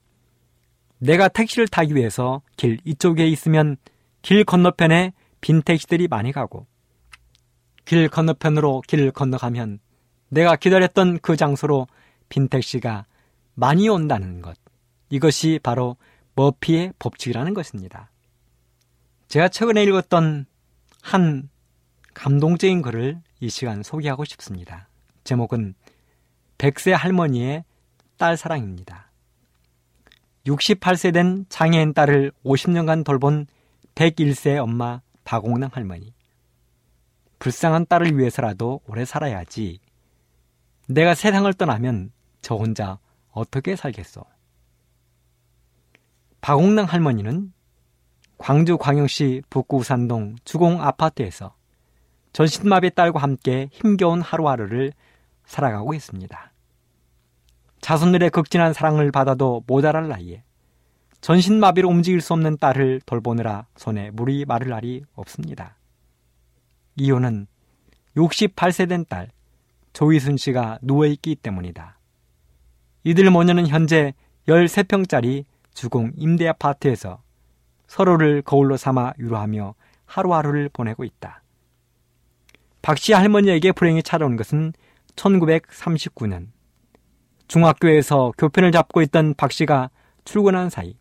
[0.99, 3.77] 내가 택시를 타기 위해서 길 이쪽에 있으면
[4.21, 6.67] 길 건너편에 빈 택시들이 많이 가고,
[7.85, 9.79] 길 건너편으로 길을 건너가면
[10.29, 11.87] 내가 기다렸던 그 장소로
[12.29, 13.05] 빈택시가
[13.53, 14.57] 많이 온다는 것.
[15.09, 15.97] 이것이 바로
[16.35, 18.09] 머피의 법칙이라는 것입니다.
[19.27, 20.45] 제가 최근에 읽었던
[21.01, 21.49] 한
[22.13, 24.87] 감동적인 글을 이 시간 소개하고 싶습니다.
[25.23, 25.75] 제목은
[26.57, 27.63] 백세 할머니의
[28.17, 29.11] 딸 사랑입니다.
[30.45, 33.47] 68세 된 장애인 딸을 50년간 돌본
[33.95, 36.13] 101세 엄마 박옥남 할머니.
[37.39, 39.79] 불쌍한 딸을 위해서라도 오래 살아야지
[40.87, 42.99] 내가 세상을 떠나면 저 혼자
[43.31, 44.23] 어떻게 살겠소?
[46.41, 47.53] 박옥랑 할머니는
[48.37, 51.55] 광주 광역시 북구산동 주공 아파트에서
[52.33, 54.93] 전신마비 딸과 함께 힘겨운 하루하루를
[55.45, 56.51] 살아가고 있습니다.
[57.81, 60.43] 자손들의 극진한 사랑을 받아도 모자랄 나이에
[61.21, 65.77] 전신마비로 움직일 수 없는 딸을 돌보느라 손에 물이 마를 날이 없습니다.
[66.95, 67.47] 이유는
[68.15, 69.29] 68세 된 딸
[69.95, 71.97] 조희순 씨가 누워있기 때문이다.
[73.05, 74.13] 이들 모녀는 현재
[74.47, 77.21] 13평짜리 주공 임대 아파트에서
[77.87, 79.73] 서로를 거울로 삼아 위로하며
[80.05, 81.41] 하루하루를 보내고 있다.
[82.81, 84.73] 박 씨 할머니에게 불행이 찾아온 것은
[85.15, 86.49] 1939년
[87.47, 89.89] 중학교에서 교편을 잡고 있던 박 씨가
[90.25, 90.97] 출근한 사이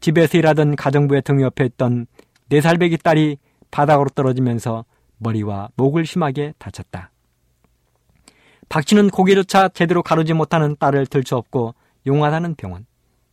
[0.00, 2.06] 집에서 일하던 가정부의 등 옆에 있던
[2.50, 3.38] 4살배기 딸이
[3.70, 4.84] 바닥으로 떨어지면서
[5.18, 7.12] 머리와 목을 심하게 다쳤다.
[8.68, 11.74] 박 씨는 고개조차 제대로 가르지 못하는 딸을 들쳐업고
[12.06, 12.86] 용하다는 병원,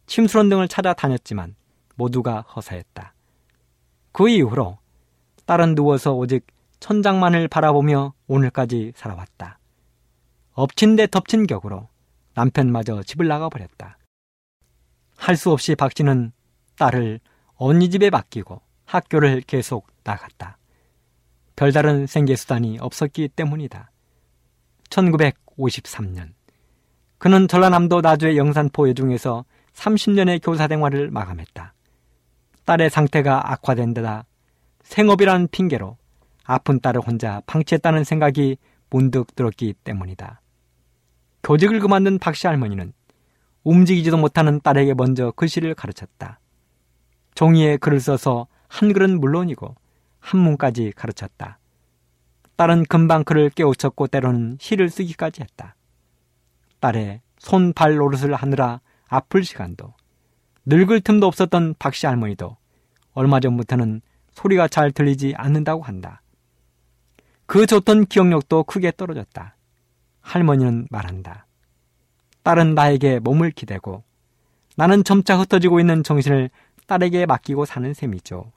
[0.08, 1.56] 침수론 등을 찾아다녔지만
[1.96, 3.14] 모두가 허사했다.
[4.12, 4.78] 그 이후로
[5.46, 6.48] 딸은 누워서 오직
[6.80, 9.60] 천장만을 바라보며 오늘까지 살아왔다.
[10.54, 11.90] 엎친 데 덮친 격으로
[12.34, 13.98] 남편마저 집을 나가버렸다.
[15.18, 16.32] 할 수 없이 박 씨는
[16.78, 17.20] 딸을
[17.56, 20.58] 언니 집에 맡기고 학교를 계속 나갔다.
[21.56, 23.92] 별다른 생계수단이 없었기 때문이다.
[24.90, 26.34] 1953년
[27.18, 31.74] 그는 전라남도 나주의 영산포 여중에서 30년의 교사 생활을 마감했다.
[32.66, 34.26] 딸의 상태가 악화된 데다
[34.84, 35.98] 생업이라는 핑계로
[36.44, 38.58] 아픈 딸을 혼자 방치했다는 생각이
[38.90, 40.42] 문득 들었기 때문이다.
[41.44, 42.94] 교직을 그만둔 박씨 할머니는
[43.64, 46.40] 움직이지도 못하는 딸에게 먼저 글씨를 가르쳤다.
[47.34, 49.76] 종이에 글을 써서 한글은 물론이고
[50.20, 51.60] 한문까지 가르쳤다.
[52.56, 55.76] 딸은 금방 그를 깨우쳤고 때로는 시를 쓰기까지 했다.
[56.80, 59.94] 딸의 손, 발 노릇을 하느라 아플 시간도
[60.66, 62.58] 늙을 틈도 없었던 박씨 할머니도
[63.14, 66.22] 얼마 전부터는 소리가 잘 들리지 않는다고 한다.
[67.46, 69.56] 그 좋던 기억력도 크게 떨어졌다.
[70.22, 71.46] 할머니는 말한다.
[72.44, 74.04] 딸은 나에게 몸을 기대고
[74.76, 76.50] 나는 점차 흩어지고 있는 정신을
[76.88, 78.52] 딸에게 맡기고 사는 셈이죠.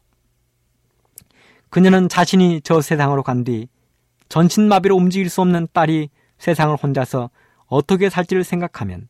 [1.71, 3.69] 그녀는 자신이 저 세상으로 간 뒤
[4.29, 7.31] 전신마비로 움직일 수 없는 딸이 세상을 혼자서
[7.67, 9.09] 어떻게 살지를 생각하면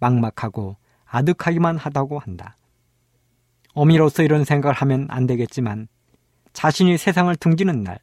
[0.00, 2.56] 막막하고 아득하기만 하다고 한다.
[3.74, 5.88] 어미로서 이런 생각을 하면 안 되겠지만
[6.52, 7.98] 자신이 세상을 등지는 날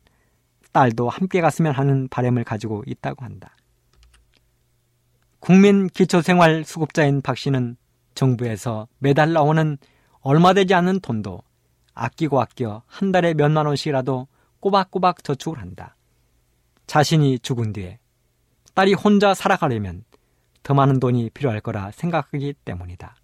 [0.71, 3.56] 딸도 함께 갔으면 하는 바램을 가지고 있다고 한다.
[5.39, 7.78] 국민 기초생활 수급자인 박 씨는
[8.15, 9.78] 정부에서 매달 나오는
[10.21, 11.41] 얼마 되지 않는 돈도
[11.93, 14.28] 아끼고 아껴 한 달에 몇만 원씩이라도
[14.60, 15.94] 꼬박꼬박 저축을 한다.
[16.87, 17.99] 자신이 죽은 뒤에
[18.73, 20.03] 딸이 혼자 살아가려면
[20.63, 23.15] 더 많은 돈이 필요할 거라 생각하기 때문이다.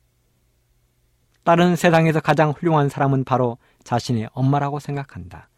[1.44, 5.50] 딸은 세상에서 가장 훌륭한 사람은 바로 자신의 엄마라고 생각한다.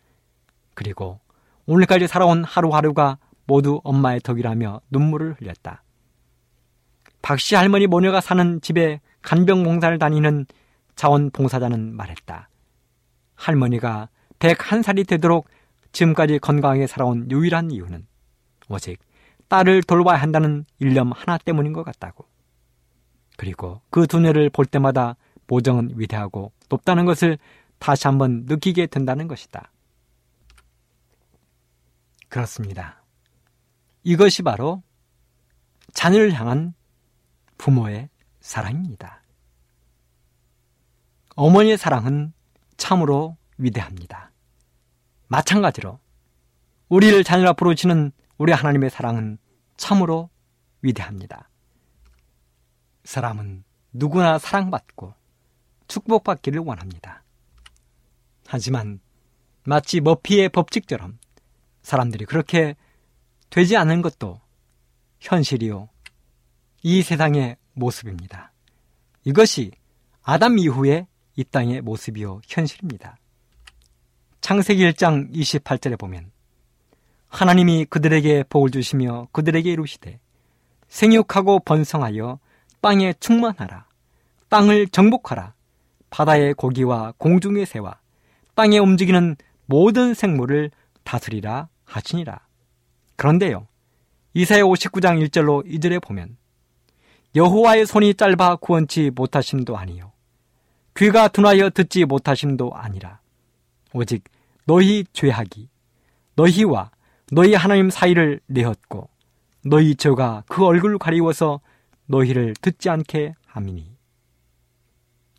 [0.73, 1.19] 그리고
[1.65, 5.83] 오늘까지 살아온 하루하루가 모두 엄마의 덕이라며 눈물을 흘렸다.
[7.21, 10.45] 박씨 할머니 모녀가 사는 집에 간병봉사를 다니는
[10.95, 12.49] 자원봉사자는 말했다.
[13.35, 15.47] 할머니가 101살이 되도록
[15.93, 18.05] 지금까지 건강하게 살아온 유일한 이유는
[18.67, 18.99] 오직
[19.47, 22.25] 딸을 돌봐야 한다는 일념 하나 때문인 것 같다고.
[23.37, 25.15] 그리고 그 두뇌를 볼 때마다
[25.47, 27.37] 모정은 위대하고 높다는 것을
[27.79, 29.71] 다시 한번 느끼게 된다는 것이다.
[32.29, 33.03] 그렇습니다.
[34.03, 34.81] 이것이 바로
[35.93, 36.73] 자녀를 향한
[37.57, 39.21] 부모의 사랑입니다.
[41.35, 42.33] 어머니의 사랑은
[42.77, 44.32] 참으로 위대합니다.
[45.33, 45.99] 마찬가지로
[46.89, 49.39] 우리를 자녀라 부르시는 우리 하나님의 사랑은
[49.77, 50.29] 참으로
[50.83, 51.49] 위대합니다.
[53.03, 55.15] 사람은 누구나 사랑받고
[55.87, 57.23] 축복받기를 원합니다.
[58.45, 58.99] 하지만
[59.63, 61.17] 마치 머피의 법칙처럼
[61.81, 62.75] 사람들이 그렇게
[63.49, 64.39] 되지 않은 것도
[65.19, 65.89] 현실이요.
[66.83, 68.51] 이 세상의 모습입니다.
[69.23, 69.71] 이것이
[70.21, 72.41] 아담 이후의 이 땅의 모습이요.
[72.47, 73.17] 현실입니다.
[74.43, 76.29] 창세기 1장 28절에 보면
[77.29, 80.19] 하나님이 그들에게 복을 주시며 그들에게 이루시되
[80.89, 82.39] 생육하고 번성하여
[82.81, 83.85] 땅에 충만하라.
[84.49, 85.53] 땅을 정복하라.
[86.09, 88.01] 바다의 고기와 공중의 새와
[88.53, 90.71] 땅에 움직이는 모든 생물을
[91.05, 92.41] 다스리라 하시니라.
[93.15, 93.65] 그런데요.
[94.33, 96.35] 이사야 59장 1절로 2절에 보면
[97.33, 100.11] 여호와의 손이 짧아 구원치 못하심도 아니요
[100.97, 103.22] 귀가 둔하여 듣지 못하심도 아니라
[103.93, 104.23] 오직
[104.65, 105.69] 너희 죄악이
[106.35, 106.91] 너희와
[107.31, 109.09] 너희 하나님 사이를 내었고
[109.65, 111.61] 너희 죄가 그 얼굴 가리워서
[112.07, 113.95] 너희를 듣지 않게 함이니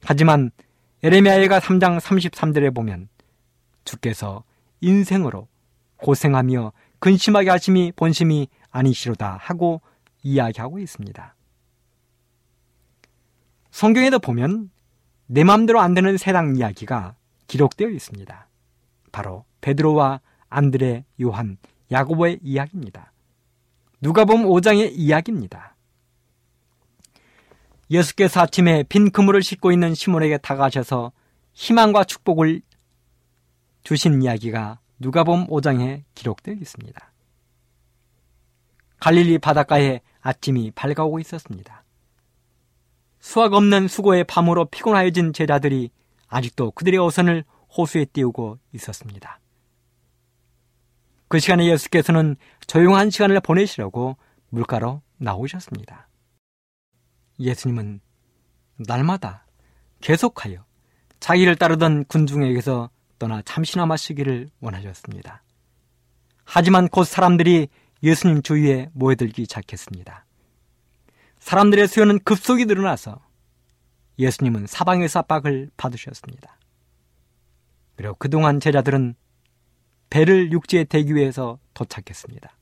[0.03, 0.51] 하지만
[1.03, 3.09] 에레미야가 3장 33절에 보면
[3.85, 4.45] 주께서
[4.81, 5.49] 인생으로
[5.97, 9.83] 고생하며 근심하게 하심이 본심이 아니시로다 하고
[10.23, 11.35] 이야기하고 있습니다.
[13.71, 14.71] 성경에도 보면
[15.27, 18.49] 내 마음대로 안 되는 세상 이야기가 기록되어 있습니다.
[19.13, 21.59] 바로 베드로와 안드레, 요한,
[21.91, 23.13] 야고보의 이야기입니다.
[24.01, 25.77] 누가 보면 5장의 이야기입니다.
[27.91, 31.13] 예수께서 아침에 빈 그물을 싣고 있는 시몬에게 다가가셔서
[31.53, 32.63] 희망과 축복을
[33.83, 37.13] 주신 이야기가 누가복음 5장에 기록되어 있습니다.
[39.01, 41.85] 갈릴리 바닷가에 아침이 밝아오고 있었습니다.
[43.21, 45.91] 수학 없는 수고의 밤으로 피곤하여진 제자들이
[46.35, 47.45] 아직도 그들의 어선을
[47.77, 49.39] 호수에 띄우고 있었습니다.
[51.29, 52.35] 그 시간에 예수께서는
[52.67, 54.17] 조용한 시간을 보내시려고
[54.49, 56.09] 물가로 나오셨습니다.
[57.39, 58.01] 예수님은
[58.79, 59.47] 날마다
[60.01, 60.65] 계속하여
[61.21, 65.45] 자기를 따르던 군중에게서 떠나 잠시나마 쉬기를 원하셨습니다.
[66.45, 67.69] 하지만 곧 사람들이
[68.03, 70.27] 예수님 주위에 모여들기 시작했습니다.
[71.39, 73.24] 사람들의 수요는 급속히 늘어나서
[74.19, 76.59] 예수님은 사방에서 압박을 받으셨습니다.
[77.97, 79.15] 그리고 그동안 제자들은
[80.11, 82.57] 배를 육지에 대기 위해서 도착했습니다.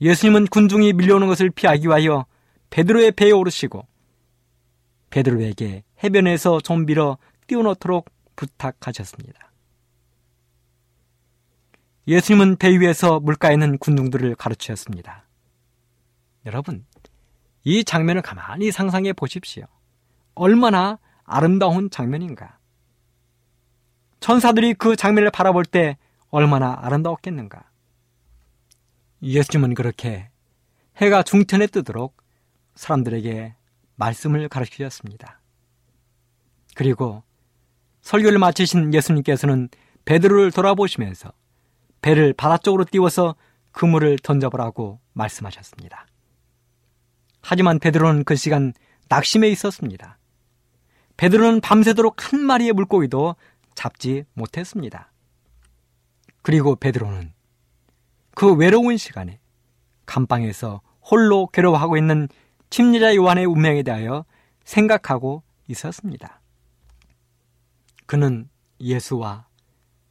[0.00, 2.26] 예수님은 군중이 밀려오는 것을 피하기 위하여
[2.70, 3.86] 베드로의 배에 오르시고
[5.10, 9.52] 베드로에게 해변에서 좀 밀어 띄워놓도록 부탁하셨습니다.
[12.06, 15.26] 예수님은 배 위에서 물가에 있는 군중들을 가르치셨습니다.
[16.46, 16.84] 여러분,
[17.62, 19.64] 이 장면을 가만히 상상해 보십시오.
[20.34, 22.58] 얼마나 아름다운 장면인가.
[24.20, 25.96] 천사들이 그 장면을 바라볼 때
[26.30, 27.70] 얼마나 아름다웠겠는가.
[29.22, 30.30] 예수님은 그렇게
[30.96, 32.16] 해가 중천에 뜨도록
[32.74, 33.54] 사람들에게
[33.96, 35.40] 말씀을 가르치셨습니다.
[36.74, 37.22] 그리고
[38.00, 39.68] 설교를 마치신 예수님께서는
[40.04, 41.32] 베드로를 돌아보시면서
[42.02, 43.34] 배를 바다 쪽으로 띄워서
[43.72, 46.06] 그물을 던져보라고 말씀하셨습니다.
[47.40, 48.72] 하지만 베드로는 그 시간
[49.08, 50.18] 낙심해 있었습니다.
[51.16, 53.36] 베드로는 밤새도록 한 마리의 물고기도
[53.74, 55.12] 잡지 못했습니다.
[56.42, 57.32] 그리고 베드로는
[58.34, 59.38] 그 외로운 시간에
[60.06, 62.28] 감방에서 홀로 괴로워하고 있는
[62.70, 64.24] 침례자 요한의 운명에 대하여
[64.64, 66.40] 생각하고 있었습니다.
[68.06, 68.48] 그는
[68.80, 69.46] 예수와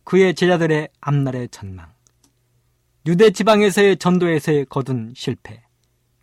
[0.03, 1.93] 그의 제자들의 앞날의 전망,
[3.05, 5.63] 유대 지방에서의 전도에서의 거둔 실패,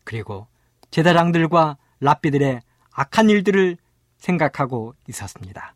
[0.04, 0.48] 그리고
[0.90, 2.60] 제사장들과 랍비들의
[2.92, 3.76] 악한 일들을
[4.20, 5.74] 생각하고 있었습니다.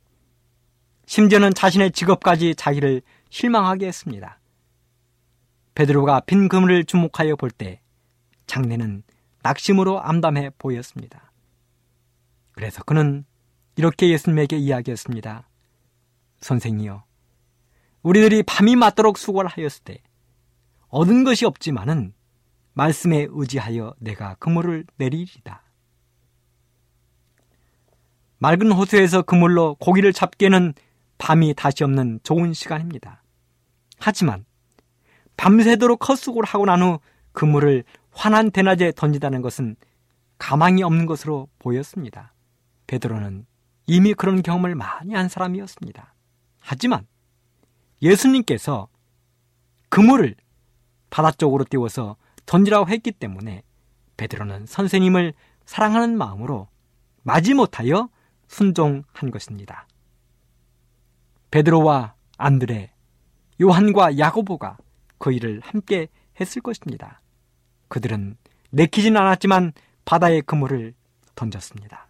[1.07, 4.39] 심지어는 자신의 직업까지 자기를 실망하게 했습니다.
[5.75, 7.81] 베드로가 빈 그물을 주목하여 볼 때
[8.47, 9.03] 장례는
[9.43, 11.33] 낙심으로 암담해 보였습니다.
[12.53, 13.25] 그래서 그는
[13.77, 15.49] 이렇게 예수님에게 이야기했습니다.
[16.41, 17.05] 선생이여,
[18.03, 19.99] 우리들이 밤이 맞도록 수고를 하였을 때
[20.89, 22.15] 얻은 것이 없지만은
[22.75, 25.64] 말씀에 의지하여 내가 그물을 내리리다.
[28.45, 30.75] 맑은 호수에서 그물로 고기를 잡기에는
[31.17, 33.23] 밤이 다시 없는 좋은 시간입니다.
[33.99, 34.45] 하지만
[35.39, 36.99] 밤새도록 헛수고를 하고 난 후
[37.33, 39.77] 그물을 환한 대낮에 던지다는 것은
[40.37, 42.35] 가망이 없는 것으로 보였습니다.
[42.87, 43.47] 베드로는
[43.87, 46.15] 이미 그런 경험을 많이 한 사람이었습니다.
[46.61, 47.07] 하지만
[48.03, 48.89] 예수님께서
[49.89, 50.35] 그물을
[51.09, 53.63] 바다 쪽으로 띄워서 던지라고 했기 때문에
[54.19, 55.33] 베드로는 선생님을
[55.65, 56.69] 사랑하는 마음으로
[57.23, 58.11] 마지못하여
[58.49, 59.87] 순종한 것입니다.
[61.51, 62.93] 베드로와 안드레,
[63.61, 64.79] 요한과 야고보가
[65.19, 66.09] 그 일을 함께
[66.41, 67.21] 했을 것입니다.
[67.89, 68.37] 그들은
[68.71, 69.73] 내키진 않았지만
[70.05, 70.95] 바다의 그물을
[71.35, 72.09] 던졌습니다.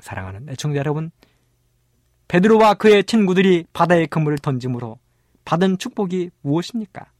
[0.00, 1.10] 사랑하는 애청자 여러분,
[2.28, 4.98] 베드로와 그의 친구들이 바다의 그물을 던짐으로
[5.44, 7.10] 받은 축복이 무엇입니까?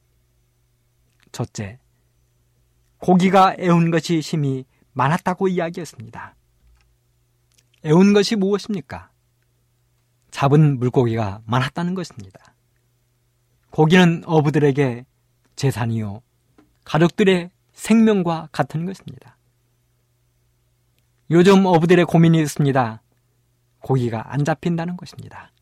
[1.33, 1.79] 첫째,
[2.99, 6.35] 고기가 애운 것이 힘이 많았다고 이야기했습니다.
[7.85, 9.11] 애운 것이 무엇입니까?
[10.31, 12.55] 잡은 물고기가 많았다는 것입니다.
[13.71, 15.05] 고기는 어부들에게
[15.57, 16.23] 재산이요,
[16.85, 19.37] 가족들의 생명과 같은 것입니다.
[21.31, 23.03] 요즘 어부들의 고민이 있습니다.
[23.81, 25.53] 고기가 안 잡힌다는 것입니다.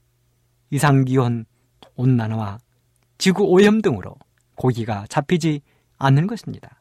[0.70, 1.46] 이상기온,
[1.94, 2.58] 온난화와
[3.18, 4.16] 지구 오염 등으로
[4.54, 5.60] 고기가 잡히지
[5.98, 6.80] 않는 것입니다.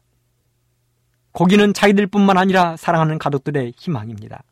[1.32, 4.42] 고기는 자기들 뿐만 아니라 사랑하는 가족들의 희망입니다.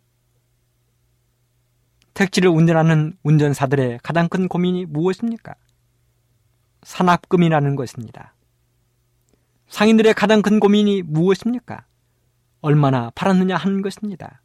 [2.16, 5.54] 택지를 운전하는 운전사들의 가장 큰 고민이 무엇입니까?
[6.82, 8.34] 산업금이라는 것입니다.
[9.68, 11.84] 상인들의 가장 큰 고민이 무엇입니까?
[12.62, 14.40] 얼마나 팔았느냐 하는 것입니다.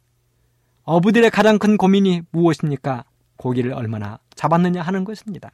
[0.82, 3.06] 어부들의 가장 큰 고민이 무엇입니까?
[3.36, 5.50] 고기를 얼마나 잡았느냐 하는 것입니다.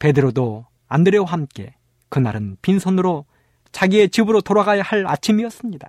[0.00, 1.76] 베드로도 안드레와 함께
[2.08, 3.26] 그날은 빈손으로
[3.70, 5.88] 자기의 집으로 돌아가야 할 아침이었습니다.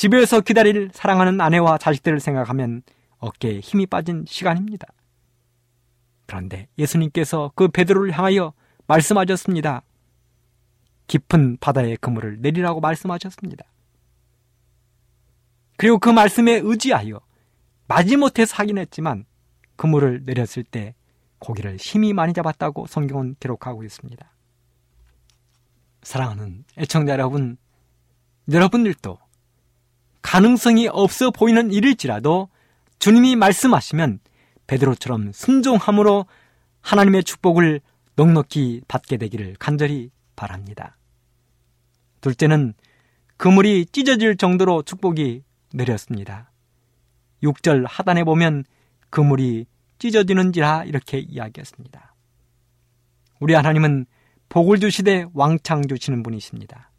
[0.00, 2.82] 집에서 기다릴 사랑하는 아내와 자식들을 생각하면
[3.18, 4.86] 어깨에 힘이 빠진 시간입니다.
[6.24, 8.54] 그런데 예수님께서 그 베드로를 향하여
[8.86, 9.82] 말씀하셨습니다.
[11.06, 13.66] 깊은 바다의 그물을 내리라고 말씀하셨습니다.
[15.76, 17.20] 그리고 그 말씀에 의지하여
[17.86, 19.26] 마지못해서 하긴 했지만
[19.76, 20.94] 그물을 내렸을 때
[21.40, 24.32] 고기를 힘이 많이 잡았다고 성경은 기록하고 있습니다.
[26.04, 27.58] 사랑하는 애청자 여러분,
[28.50, 29.18] 여러분들도
[30.22, 32.48] 가능성이 없어 보이는 일일지라도
[32.98, 34.20] 주님이 말씀하시면
[34.66, 36.26] 베드로처럼 순종함으로
[36.80, 37.80] 하나님의 축복을
[38.16, 40.96] 넉넉히 받게 되기를 간절히 바랍니다.
[42.20, 42.74] 둘째는
[43.36, 45.42] 그물이 찢어질 정도로 축복이
[45.72, 46.52] 내렸습니다.
[47.42, 48.64] 6절 하단에 보면
[49.08, 49.66] 그물이
[49.98, 52.14] 찢어지는지라 이렇게 이야기했습니다.
[53.40, 54.06] 우리 하나님은
[54.50, 56.90] 복을 주시되 왕창 주시는 분이십니다.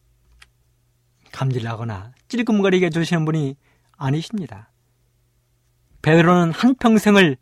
[1.32, 3.57] 감질나거나 찔끔거리게 주시는 분이
[3.97, 4.71] 아니십니다.
[6.01, 7.38] 베드로는 한평생을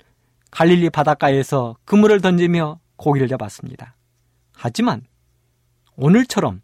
[0.52, 3.96] 갈릴리 바닷가에서 그물을 던지며 고기를 잡았습니다.
[4.54, 5.06] 하지만
[5.96, 6.62] 오늘처럼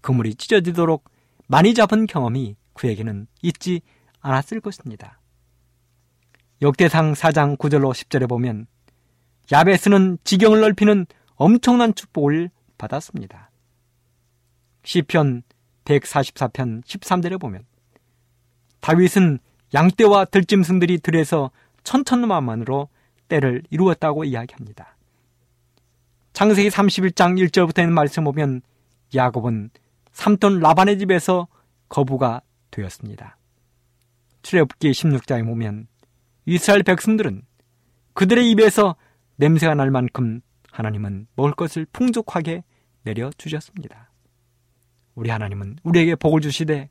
[0.00, 1.04] 그물이 찢어지도록
[1.46, 3.82] 많이 잡은 경험이 그에게는 있지
[4.20, 5.20] 않았을 것입니다.
[6.62, 8.66] 역대상 4장 9절로 10절에 보면
[9.52, 13.50] 야베스는 지경을 넓히는 엄청난 축복을 받았습니다.
[14.84, 15.42] 시편
[15.84, 17.64] 144편 13절에 보면
[18.80, 19.38] 다윗은
[19.74, 21.50] 양떼와 들짐승들이 들에서
[21.84, 22.88] 천천만만으로
[23.28, 24.96] 때를 이루었다고 이야기합니다.
[26.32, 28.62] 창세기 31장 1절부터 있는 말씀 보면
[29.14, 29.70] 야곱은
[30.12, 31.48] 삼톤 라반의 집에서
[31.88, 33.36] 거부가 되었습니다.
[34.42, 35.86] 출애굽기 16장에 보면
[36.44, 37.42] 이스라엘 백성들은
[38.14, 38.96] 그들의 입에서
[39.36, 42.64] 냄새가 날 만큼 하나님은 먹을 것을 풍족하게
[43.02, 44.11] 내려 주셨습니다.
[45.14, 46.88] 우리 하나님은 우리에게 복을 주시되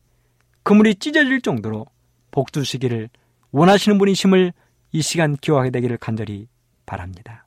[0.64, 1.86] 그물이 찢어질 정도로
[2.30, 3.10] 복 주시기를
[3.52, 4.54] 원하시는 분이심을
[4.94, 6.48] 이 시간 기억하게 되기를 간절히
[6.86, 7.46] 바랍니다.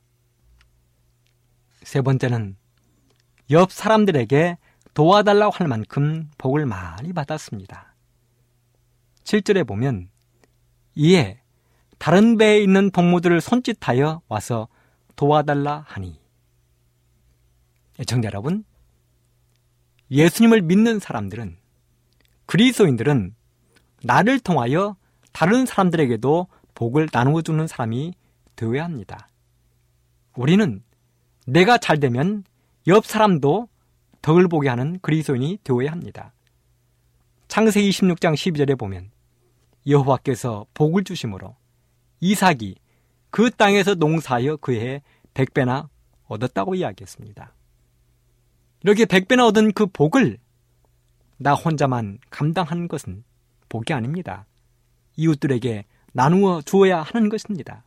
[1.83, 2.57] 세 번째는
[3.51, 4.57] 옆 사람들에게
[4.93, 7.93] 도와달라고 할 만큼 복을 많이 받았습니다.
[9.23, 10.09] 7절에 보면
[10.95, 11.41] 이에
[11.97, 14.67] 다른 배에 있는 동무들을 손짓하여 와서
[15.15, 16.19] 도와달라 하니
[17.99, 18.65] 애청자 여러분
[20.11, 21.57] 예수님을 믿는 사람들은
[22.45, 23.35] 그리스도인들은
[24.03, 24.95] 나를 통하여
[25.31, 28.13] 다른 사람들에게도 복을 나누어 주는 사람이
[28.55, 29.27] 되어야 합니다.
[30.35, 30.83] 우리는
[31.47, 32.43] 내가 잘 되면
[32.87, 33.67] 옆 사람도
[34.21, 36.33] 덕을 보게 하는 그리스도인이 되어야 합니다.
[37.47, 39.11] 창세기 26장 12절에 보면
[39.87, 41.55] 여호와께서 복을 주심으로
[42.19, 42.75] 이삭이
[43.29, 45.01] 그 땅에서 농사하여 그해
[45.33, 45.89] 백배나
[46.27, 47.53] 얻었다고 이야기했습니다.
[48.85, 50.37] 이렇게 백배나 얻은 그 복을
[51.37, 53.23] 나 혼자만 감당하는 것은
[53.67, 54.45] 복이 아닙니다.
[55.15, 57.83] 이웃들에게 나누어 주어야 하는 것입니다.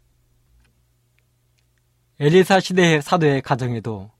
[2.18, 4.10] 엘리사 시대의 사도의 가정에도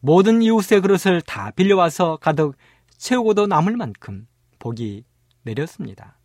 [0.00, 2.56] 모든 이웃의 그릇을 다 빌려와서 가득
[2.96, 4.26] 채우고도 남을 만큼
[4.60, 5.04] 복이
[5.42, 6.16] 내렸습니다.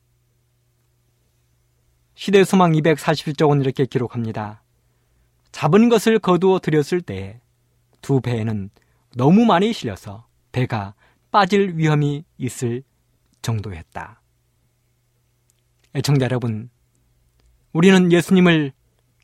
[2.15, 4.63] 시대 수망 241쪽은 이렇게 기록합니다.
[5.51, 7.41] 잡은 것을 거두어 들였을 때
[8.01, 8.69] 두 배에는
[9.15, 10.93] 너무 많이 실려서 배가
[11.31, 12.83] 빠질 위험이 있을
[13.41, 14.21] 정도였다.
[15.95, 16.69] 애청자 여러분,
[17.73, 18.71] 우리는 예수님을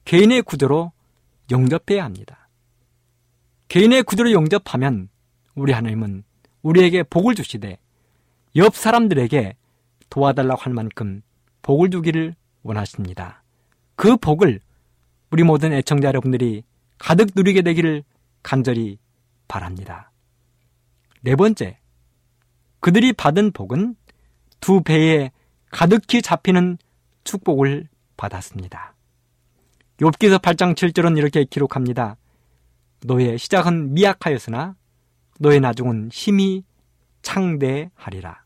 [0.05, 0.91] 개인의 구조로
[1.51, 2.49] 영접해야 합니다.
[3.67, 5.09] 개인의 구조로 영접하면
[5.55, 6.23] 우리 하나님은
[6.61, 7.77] 우리에게 복을 주시되
[8.55, 9.55] 옆 사람들에게
[10.09, 11.21] 도와달라고 할 만큼
[11.61, 13.43] 복을 주기를 원하십니다.
[13.95, 14.59] 그 복을
[15.31, 16.63] 우리 모든 애청자 여러분들이
[16.97, 18.03] 가득 누리게 되기를
[18.43, 18.97] 간절히
[19.47, 20.11] 바랍니다.
[21.21, 21.79] 네 번째,
[22.79, 23.95] 그들이 받은 복은
[24.59, 25.31] 두 배에
[25.71, 26.77] 가득히 잡히는
[27.23, 27.87] 축복을
[28.17, 28.95] 받았습니다.
[29.97, 32.17] 욥기서 8장 7절은 이렇게 기록합니다.
[33.05, 34.75] 너의 시작은 미약하였으나
[35.39, 36.63] 너의 나중은 힘이
[37.21, 38.43] 창대하리라.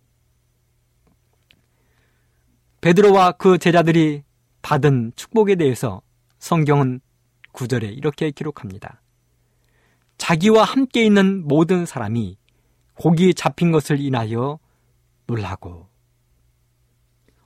[2.82, 4.24] 베드로와 그 제자들이
[4.62, 6.02] 받은 축복에 대해서
[6.40, 7.02] 성경은
[7.52, 9.02] 구절에 이렇게 기록합니다.
[10.18, 12.38] 자기와 함께 있는 모든 사람이
[12.96, 14.60] 고기 잡힌 것을 인하여
[15.28, 15.88] 놀라고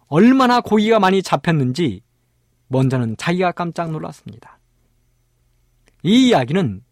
[0.07, 2.01] 얼마나 고기가 많이 잡혔는지
[2.67, 4.59] 먼저는 자기가 깜짝 놀랐습니다.
[6.03, 6.83] 이 이야기는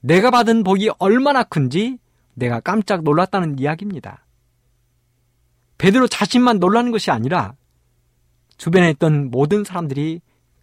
[0.00, 1.98] 내가 받은 복이 얼마나 큰지
[2.34, 4.24] 내가 깜짝 놀랐다는 이야기입니다.
[5.78, 7.54] 베드로 자신만 놀라는 것이 아니라
[8.56, 10.20] 주변에 있던 모든 사람들이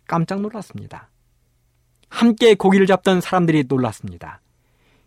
[0.08, 1.10] 깜짝 놀랐습니다.
[2.14, 4.39] 함께 고기를 잡던 사람들이 놀랐습니다.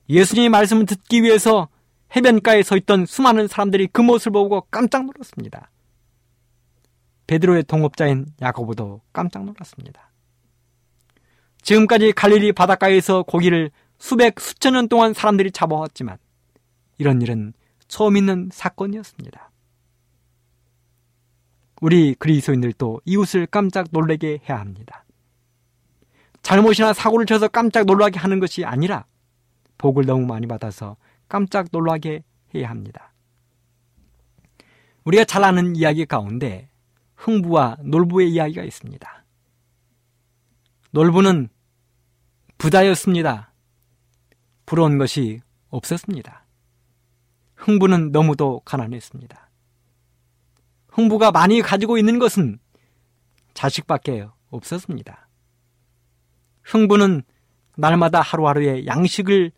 [0.08, 1.68] 예수님의 말씀을 듣기 위해서
[2.16, 5.70] 해변가에 서 있던 수많은 사람들이 그 모습을 보고 깜짝 놀랐습니다.
[7.28, 10.10] 베드로의 동업자인 야고보도 깜짝 놀랐습니다.
[11.62, 16.18] 지금까지 갈릴리 바닷가에서 고기를 수백 수천 년 동안 사람들이 잡아왔지만
[16.98, 17.52] 이런 일은
[17.86, 19.52] 처음 있는 사건이었습니다.
[21.80, 25.05] 우리 그리스도인들도 이웃을 깜짝 놀라게 해야 합니다.
[26.46, 29.04] 잘못이나 사고를 쳐서 깜짝 놀라게 하는 것이 아니라
[29.78, 30.96] 복을 너무 많이 받아서
[31.28, 32.22] 깜짝 놀라게
[32.54, 33.12] 해야 합니다.
[35.02, 36.70] 우리가 잘 아는 이야기 가운데
[37.16, 39.24] 흥부와 놀부의 이야기가 있습니다.
[40.92, 41.48] 놀부는
[42.58, 43.52] 부자였습니다.
[44.66, 45.40] 부러운 것이
[45.70, 46.46] 없었습니다.
[47.56, 49.50] 흥부는 너무도 가난했습니다.
[50.90, 52.60] 흥부가 많이 가지고 있는 것은
[53.52, 55.25] 자식밖에 없었습니다.
[56.66, 57.22] 흥부는
[57.76, 59.52] 날마다 하루하루의 양식을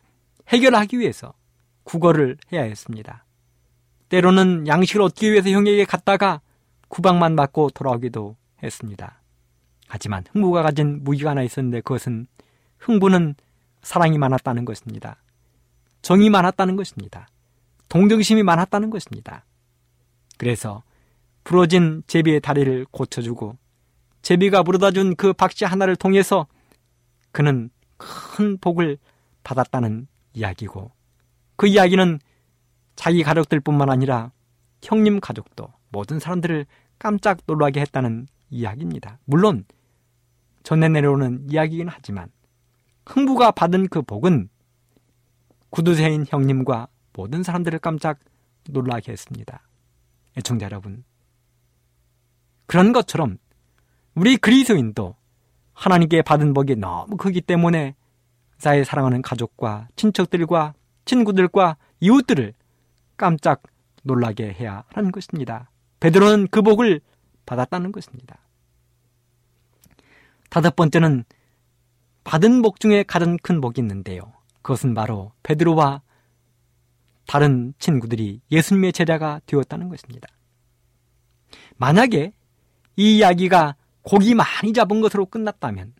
[0.49, 1.33] 해결하기 위해서
[1.85, 3.25] 구걸을 해야 했습니다.
[4.09, 6.41] 때로는 양식을 얻기 위해서 형에게 갔다가
[6.89, 9.21] 구박만 받고 돌아오기도 했습니다.
[9.87, 12.27] 하지만 흥부가 가진 무기가 하나 있었는데 그것은
[12.79, 13.35] 흥부는
[13.83, 15.23] 사랑이 많았다는 것입니다.
[16.03, 17.29] 정이 많았다는 것입니다.
[17.89, 19.45] 동정심이 많았다는 것입니다.
[20.37, 20.83] 그래서
[21.45, 23.57] 부러진 제비의 다리를 고쳐주고
[24.23, 26.47] 제비가 부르다 준 그 박씨 하나를 통해서
[27.33, 28.99] 그는 큰 복을
[29.43, 30.91] 받았다는 이야기고
[31.57, 32.21] 그 이야기는
[32.97, 34.33] 자기 가족들뿐만 아니라
[34.83, 36.67] 형님 가족도 모든 사람들을
[36.99, 39.19] 깜짝 놀라게 했다는 이야기입니다.
[39.25, 39.65] 물론
[40.63, 42.31] 전해 내려오는 이야기이긴 하지만
[43.07, 44.49] 흥부가 받은 그 복은
[45.71, 48.19] 구두쇠인 형님과 모든 사람들을 깜짝
[48.69, 49.63] 놀라게 했습니다.
[50.37, 51.05] 애청자 여러분.
[52.67, 53.39] 그런 것처럼
[54.15, 55.17] 우리 그리스도인도
[55.79, 57.95] 하나님께 받은 복이 너무 크기 때문에
[58.59, 60.75] 자의 사랑하는 가족과 친척들과
[61.05, 62.53] 친구들과 이웃들을
[63.17, 63.63] 깜짝
[64.03, 65.71] 놀라게 해야 하는 것입니다.
[66.01, 67.01] 베드로는 그 복을
[67.47, 68.39] 받았다는 것입니다.
[70.51, 71.25] 다섯 번째는
[72.25, 74.33] 받은 복 중에 가장 큰 복이 있는데요.
[74.63, 76.03] 그것은 바로 베드로와
[77.29, 80.29] 다른 친구들이 예수님의 제자가 되었다는 것입니다.
[81.77, 82.33] 만약에
[82.97, 83.77] 이 이야기가
[84.09, 85.93] 고기 많이 잡은 것으로 끝났다면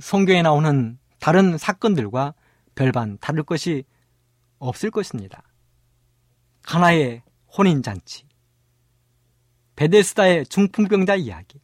[0.00, 2.32] 성경에 나오는 다른 사건들과
[2.74, 3.84] 별반 다를 것이
[4.58, 5.42] 없을 것입니다.
[6.62, 7.22] 하나의
[7.54, 8.24] 혼인 잔치,
[9.76, 11.60] 베데스다의 중풍병자 이야기,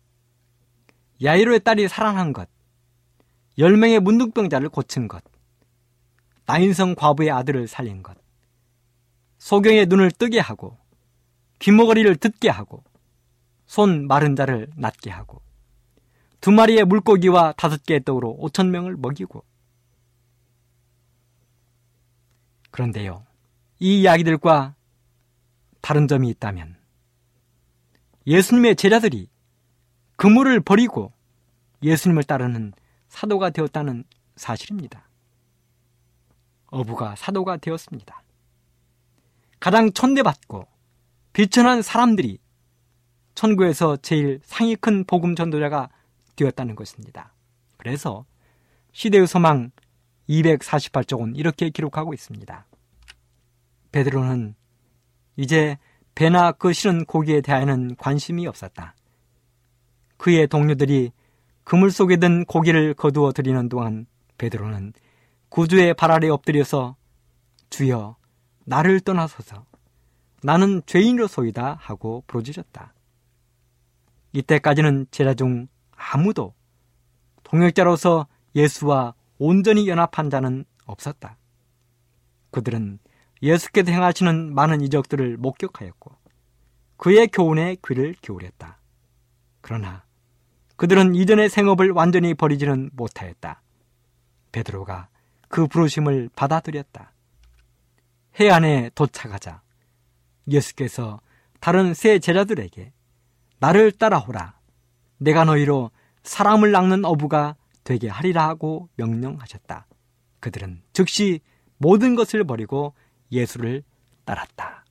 [1.23, 2.51] 야이로의 딸이 살아난 것,
[3.57, 5.25] 열명의 문둥병자를 고친 것,
[6.45, 8.19] 나인성 과부의 아들을 살린 것,
[9.39, 10.77] 소경의 눈을 뜨게 하고,
[11.59, 12.85] 귀머거리를 듣게 하고,
[13.71, 15.41] 손 마른 자를 낫게 하고,
[16.41, 19.45] 두 마리의 물고기와 다섯 개의 떡으로 오천 명을 먹이고,
[22.73, 23.25] 그런데요,
[23.79, 24.75] 이 이야기들과
[25.81, 26.79] 다른 점이 있다면,
[28.27, 29.31] 예수님의 제자들이
[30.17, 31.13] 그물을 버리고
[31.85, 32.73] 예수님을 따르는
[33.07, 34.03] 사도가 되었다는
[34.35, 35.09] 사실입니다.
[36.73, 38.21] 어부가 사도가 되었습니다.
[39.61, 40.67] 가장 천대받고
[41.33, 42.41] 비천한 사람들이
[43.41, 45.89] 천국에서 제일 상이 큰 복음 전도자가
[46.37, 47.33] 되었다는 것입니다.
[47.79, 48.27] 그래서
[48.93, 49.71] 시대의 소망
[50.29, 52.67] 248쪽은 이렇게 기록하고 있습니다.
[53.93, 54.55] 베드로는
[55.37, 55.79] 이제
[56.15, 58.95] 배나 그 실은 고기에 대하여는 관심이 없었다.
[60.19, 61.11] 그의 동료들이
[61.65, 64.05] 그물 속에 든 고기를 거두어 드리는 동안
[64.37, 64.93] 베드로는
[65.49, 66.95] 구주의 발 아래 엎드려서
[67.71, 68.17] 주여
[68.67, 69.65] 나를 떠나서서
[70.43, 72.93] 나는 죄인으로소이다 하고 부르짖었다.
[74.33, 76.55] 이때까지는 제자 중 아무도
[77.45, 81.37] 동역자로서 예수와 온전히 연합한 자는 없었다.
[82.51, 82.99] 그들은
[83.43, 86.15] 예수께서 행하시는 많은 이적들을 목격하였고
[86.97, 88.79] 그의 교훈에 귀를 기울였다.
[89.61, 90.05] 그러나
[90.77, 93.63] 그들은 이전의 생업을 완전히 버리지는 못하였다.
[94.53, 95.09] 베드로가
[95.49, 97.13] 그 부르심을 받아들였다.
[98.39, 99.63] 해안에 도착하자
[100.49, 101.21] 예수께서
[101.61, 102.93] 다른 세 제자들에게
[103.61, 104.59] 나를 따라오라.
[105.19, 105.91] 내가 너희로
[106.23, 109.87] 사람을 낚는 어부가 되게 하리라 하고 명령하셨다.
[110.41, 111.41] 그들은 즉시
[111.77, 112.95] 모든 것을 버리고
[113.31, 113.83] 예수를
[114.25, 114.85] 따랐다.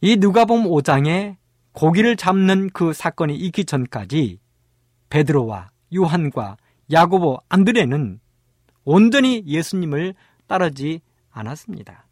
[0.00, 1.36] 이 누가복음 5장에
[1.72, 4.38] 고기를 잡는 그 사건이 있기 전까지
[5.10, 6.56] 베드로와 요한과
[6.90, 8.20] 야고보, 안드레는
[8.84, 10.14] 온전히 예수님을
[10.46, 11.00] 따르지
[11.30, 12.06] 않았습니다.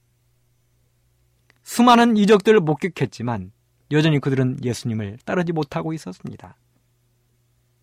[1.62, 3.52] 수많은 이적들을 목격했지만
[3.90, 6.56] 여전히 그들은 예수님을 따르지 못하고 있었습니다.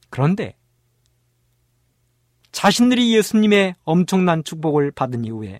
[0.09, 0.55] 그런데
[2.51, 5.59] 자신들이 예수님의 엄청난 축복을 받은 이후에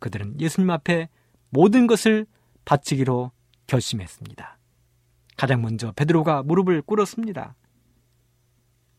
[0.00, 1.08] 그들은 예수님 앞에
[1.50, 2.26] 모든 것을
[2.64, 3.30] 바치기로
[3.66, 4.58] 결심했습니다.
[5.36, 7.54] 가장 먼저 베드로가 무릎을 꿇었습니다.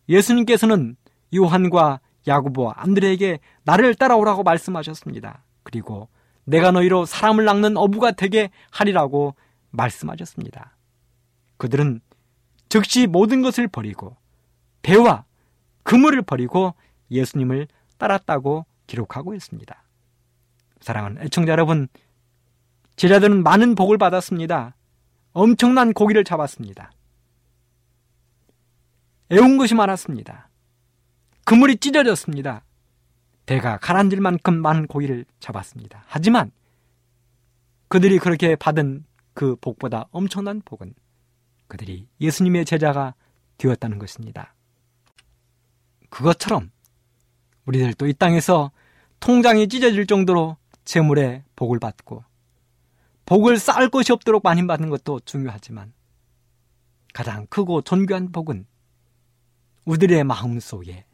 [0.10, 0.96] 예수님께서는
[1.36, 5.44] 요한과 야구보와 안드레에게 나를 따라오라고 말씀하셨습니다.
[5.64, 6.10] 그리고
[6.46, 9.36] 내가 너희로 사람을 낚는 어부가 되게 하리라고
[9.72, 10.76] 말씀하셨습니다.
[11.64, 12.02] 그들은
[12.68, 14.18] 즉시 모든 것을 버리고
[14.82, 15.24] 배와
[15.84, 16.76] 그물을 버리고
[17.10, 19.84] 예수님을 따랐다고 기록하고 있습니다.
[20.82, 21.88] 사랑하는 애청자 여러분,
[22.98, 24.76] 제자들은 많은 복을 받았습니다.
[25.32, 26.92] 엄청난 고기를 잡았습니다.
[29.32, 30.50] 애운 것이 많았습니다.
[31.46, 32.66] 그물이 찢어졌습니다.
[33.46, 36.04] 배가 가라앉을 만큼 많은 고기를 잡았습니다.
[36.08, 36.52] 하지만
[37.88, 40.94] 그들이 그렇게 받은 그 복보다 엄청난 복은
[41.74, 43.16] 그들이 예수님의 제자가
[43.58, 44.54] 되었다는 것입니다.
[46.10, 46.70] 그것처럼
[47.66, 48.72] 우리들도 이 땅에서
[49.20, 50.56] 통장이 찢어질 정도로
[50.86, 52.24] 재물의 복을 받고
[53.26, 55.94] 복을 쌓을 것이 없도록 많이 받는 것도 중요하지만
[57.12, 58.68] 가장 크고 존귀한 복은
[59.86, 61.06] 우리들의 마음 속에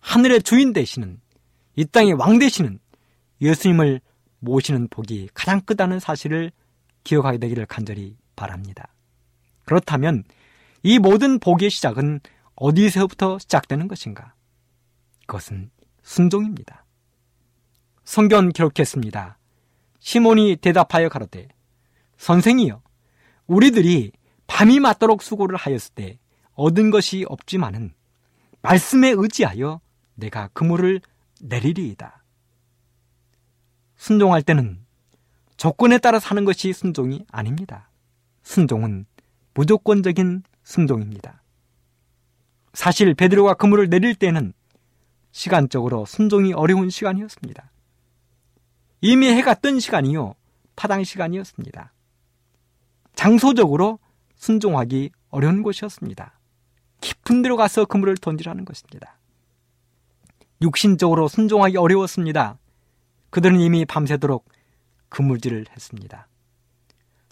[0.00, 1.20] 하늘의 주인 되시는
[1.76, 2.80] 이 땅의 왕 되시는
[3.40, 4.00] 예수님을
[4.40, 6.50] 모시는 복이 가장 크다는 사실을
[7.04, 8.93] 기억하게 되기를 간절히 바랍니다.
[9.64, 10.24] 그렇다면
[10.82, 12.20] 이 모든 복의 시작은
[12.56, 14.34] 어디서부터 시작되는 것인가?
[15.26, 15.70] 그것은
[16.02, 16.84] 순종입니다.
[18.04, 19.38] 성경 기록했습니다.
[19.98, 21.48] 시몬이 대답하여 가로되
[22.18, 22.82] 선생이여
[23.46, 24.12] 우리들이
[24.46, 26.18] 밤이 맞도록 수고를 하였을 때
[26.52, 27.94] 얻은 것이 없지만은
[28.62, 29.80] 말씀에 의지하여
[30.14, 31.00] 내가 그물을
[31.40, 32.22] 내리리이다.
[33.96, 34.84] 순종할 때는
[35.56, 37.90] 조건에 따라 사는 것이 순종이 아닙니다.
[38.42, 39.06] 순종은
[39.54, 41.42] 무조건적인 순종입니다.
[42.72, 44.52] 사실 베드로가 그물을 내릴 때는
[45.30, 47.70] 시간적으로 순종이 어려운 시간이었습니다.
[49.00, 50.34] 이미 해가 뜬 시간이요.
[50.76, 51.92] 파당 시간이었습니다.
[53.14, 53.98] 장소적으로
[54.34, 56.38] 순종하기 어려운 곳이었습니다.
[57.00, 59.18] 깊은 데로 가서 그물을 던지라는 것입니다.
[60.62, 62.58] 육신적으로 순종하기 어려웠습니다.
[63.30, 64.48] 그들은 이미 밤새도록
[65.10, 66.28] 그물질을 했습니다.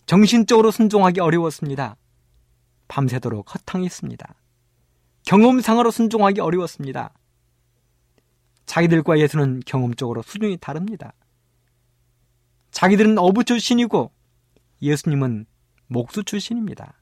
[0.07, 1.97] 정신적으로 순종하기 어려웠습니다.
[2.93, 4.35] 밤새도록 허탕했습니다.
[5.25, 7.15] 경험상으로 순종하기 어려웠습니다.
[8.67, 11.15] 자기들과 예수는 경험적으로 수준이 다릅니다.
[12.71, 14.13] 자기들은 어부 출신이고
[14.83, 15.47] 예수님은
[15.87, 17.01] 목수 출신입니다.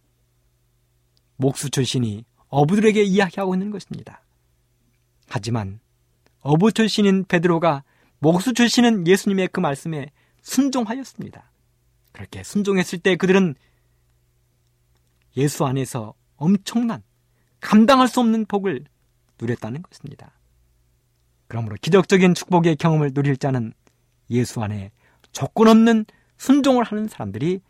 [1.34, 4.22] 목수 출신이 어부들에게 이야기하고 있는 것입니다.
[5.28, 5.80] 하지만
[6.42, 7.82] 어부 출신인 베드로가
[8.20, 10.12] 목수 출신은 예수님의 그 말씀에
[10.42, 11.50] 순종하였습니다.
[12.12, 13.56] 그렇게 순종했을 때 그들은
[15.36, 17.02] 예수 안에서 엄청난
[17.60, 18.84] 감당할 수 없는 복을
[19.40, 20.32] 누렸다는 것입니다.
[21.46, 23.72] 그러므로 기적적인 축복의 경험을 누릴 자는
[24.30, 24.92] 예수 안에
[25.32, 26.04] 조건 없는
[26.36, 27.60] 순종을 하는 사람들이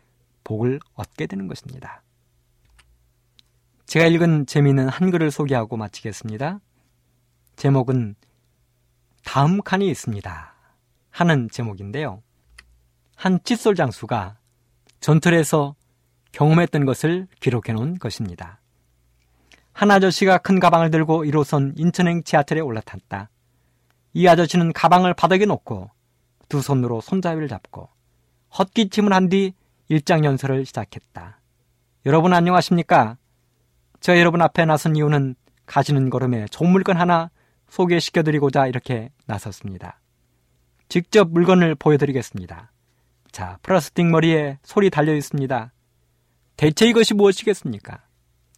[0.43, 2.03] 복을 얻게 되는 것입니다.
[3.85, 6.59] 제가 읽은 재미있는 한글을 소개하고 마치겠습니다.
[7.57, 8.15] 제목은
[9.25, 10.55] 다음 칸이 있습니다.
[11.09, 12.23] 하는 제목인데요.
[13.15, 14.37] 한 칫솔 장수가
[15.01, 15.75] 전철에서
[16.31, 18.59] 경험했던 것을 기록해 놓은 것입니다.
[19.73, 23.29] 한 아저씨가 큰 가방을 들고 1호선 인천행 지하철에 올라탔다.
[24.13, 25.89] 이 아저씨는 가방을 바닥에 놓고
[26.49, 27.89] 두 손으로 손잡이를 잡고
[28.57, 29.53] 헛기침을 한 뒤
[29.87, 31.39] 일장 연설을 시작했다.
[32.05, 33.17] 여러분 안녕하십니까?
[33.99, 37.29] 저 여러분 앞에 나선 이유는 가시는 걸음에 좋은 물건 하나
[37.69, 39.99] 소개시켜드리고자 이렇게 나섰습니다.
[40.89, 42.71] 직접 물건을 보여드리겠습니다.
[43.31, 45.71] 자, 플라스틱 머리에 소리 달려 있습니다.
[46.61, 48.03] 대체 이것이 무엇이겠습니까?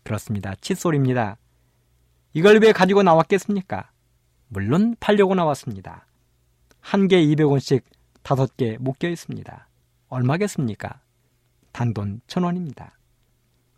[0.03, 0.55] 그렇습니다.
[0.59, 1.37] 칫솔입니다.
[2.33, 3.91] 이걸 왜 가지고 나왔겠습니까?
[4.49, 6.05] 물론 팔려고 나왔습니다.
[6.81, 7.83] 한 개 200원씩
[8.21, 9.69] 다섯 개 묶여 있습니다.
[10.09, 10.99] 얼마겠습니까?
[11.71, 12.99] 단돈 천원입니다.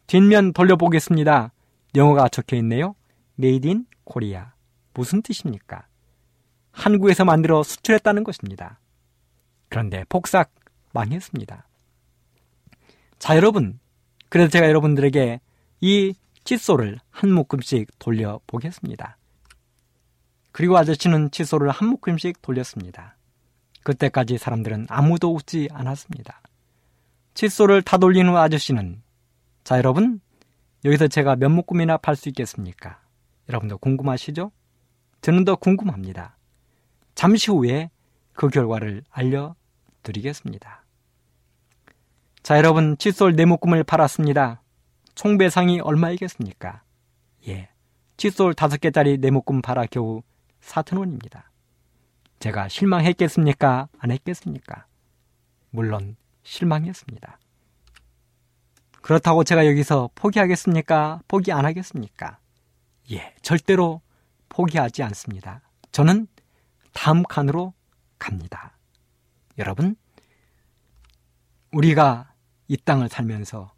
[0.07, 1.51] 뒷면 돌려보겠습니다.
[1.93, 2.95] 영어가 적혀 있네요.
[3.37, 4.45] Made in Korea.
[4.95, 5.85] 무슨 뜻입니까?
[6.71, 8.79] 한국에서 만들어 수출했다는 것입니다.
[9.69, 10.49] 그런데 폭삭
[10.93, 11.67] 망했습니다.
[13.19, 13.79] 자, 여러분.
[14.35, 15.39] 그래서 제가 여러분들에게
[15.79, 16.13] 이
[16.43, 19.17] 칫솔을 한 묶음씩 돌려보겠습니다.
[20.51, 23.15] 그리고 아저씨는 칫솔을 한 묶음씩 돌렸습니다.
[23.83, 26.41] 그때까지 사람들은 아무도 웃지 않았습니다.
[27.33, 29.01] 칫솔을 다 돌린 후 아저씨는
[29.63, 30.19] 자 여러분
[30.83, 32.99] 여기서 제가 몇 묶음이나 팔 수 있겠습니까?
[33.47, 34.51] 여러분도 궁금하시죠?
[35.21, 36.35] 저는 더 궁금합니다.
[37.13, 37.89] 잠시 후에
[38.33, 40.84] 그 결과를 알려드리겠습니다.
[42.45, 44.61] 자 여러분 칫솔 네 묶음을 팔았습니다.
[45.15, 46.83] 총 배상이 얼마이겠습니까?
[47.47, 47.69] 예,
[48.17, 50.21] 칫솔 다섯 개짜리 네 묶음 팔아 겨우
[50.61, 51.49] 4천 원입니다.
[52.37, 53.87] 제가 실망했겠습니까?
[53.97, 54.85] 안 했겠습니까?
[55.71, 57.39] 물론 실망했습니다.
[59.01, 61.21] 그렇다고 제가 여기서 포기하겠습니까?
[61.27, 62.37] 포기 안 하겠습니까?
[63.11, 64.01] 예, 절대로
[64.49, 65.61] 포기하지 않습니다.
[65.91, 66.27] 저는
[66.93, 67.73] 다음 칸으로
[68.19, 68.77] 갑니다.
[69.57, 69.95] 여러분,
[71.71, 72.34] 우리가
[72.67, 73.71] 이 땅을 살면서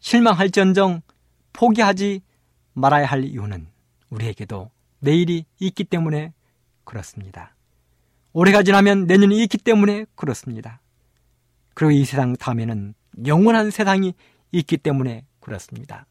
[0.00, 1.02] 실망할지언정
[1.52, 2.22] 포기하지
[2.74, 3.68] 말아야 할 이유는
[4.10, 4.70] 우리에게도
[5.00, 6.32] 내일이 있기 때문에
[6.84, 7.54] 그렇습니다.
[8.32, 10.80] 올해가 지나면 내년이 있기 때문에 그렇습니다.
[11.74, 12.94] 그리고 이 세상 다음에는
[13.26, 14.14] 영원한 세상이
[14.52, 16.06] 있기 때문에 그렇습니다.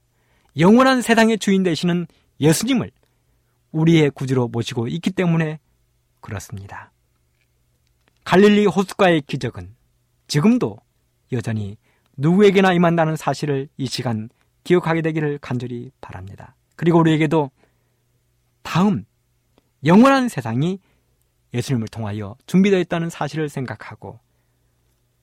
[0.58, 2.08] 영원한 세상의 주인 되시는
[2.40, 2.92] 예수님을
[3.72, 5.60] 우리의 구주로 모시고 있기 때문에
[6.22, 6.92] 그렇습니다.
[8.24, 9.76] 갈릴리 호숫가의 기적은
[10.28, 10.78] 지금도
[11.32, 11.78] 여전히
[12.18, 14.30] 누구에게나 임한다는 사실을 이 시간
[14.64, 16.56] 기억하게 되기를 간절히 바랍니다.
[16.76, 17.52] 그리고 우리에게도
[18.64, 19.06] 다음
[19.86, 20.80] 영원한 세상이
[21.54, 24.20] 예수님을 통하여 준비되어 있다는 사실을 생각하고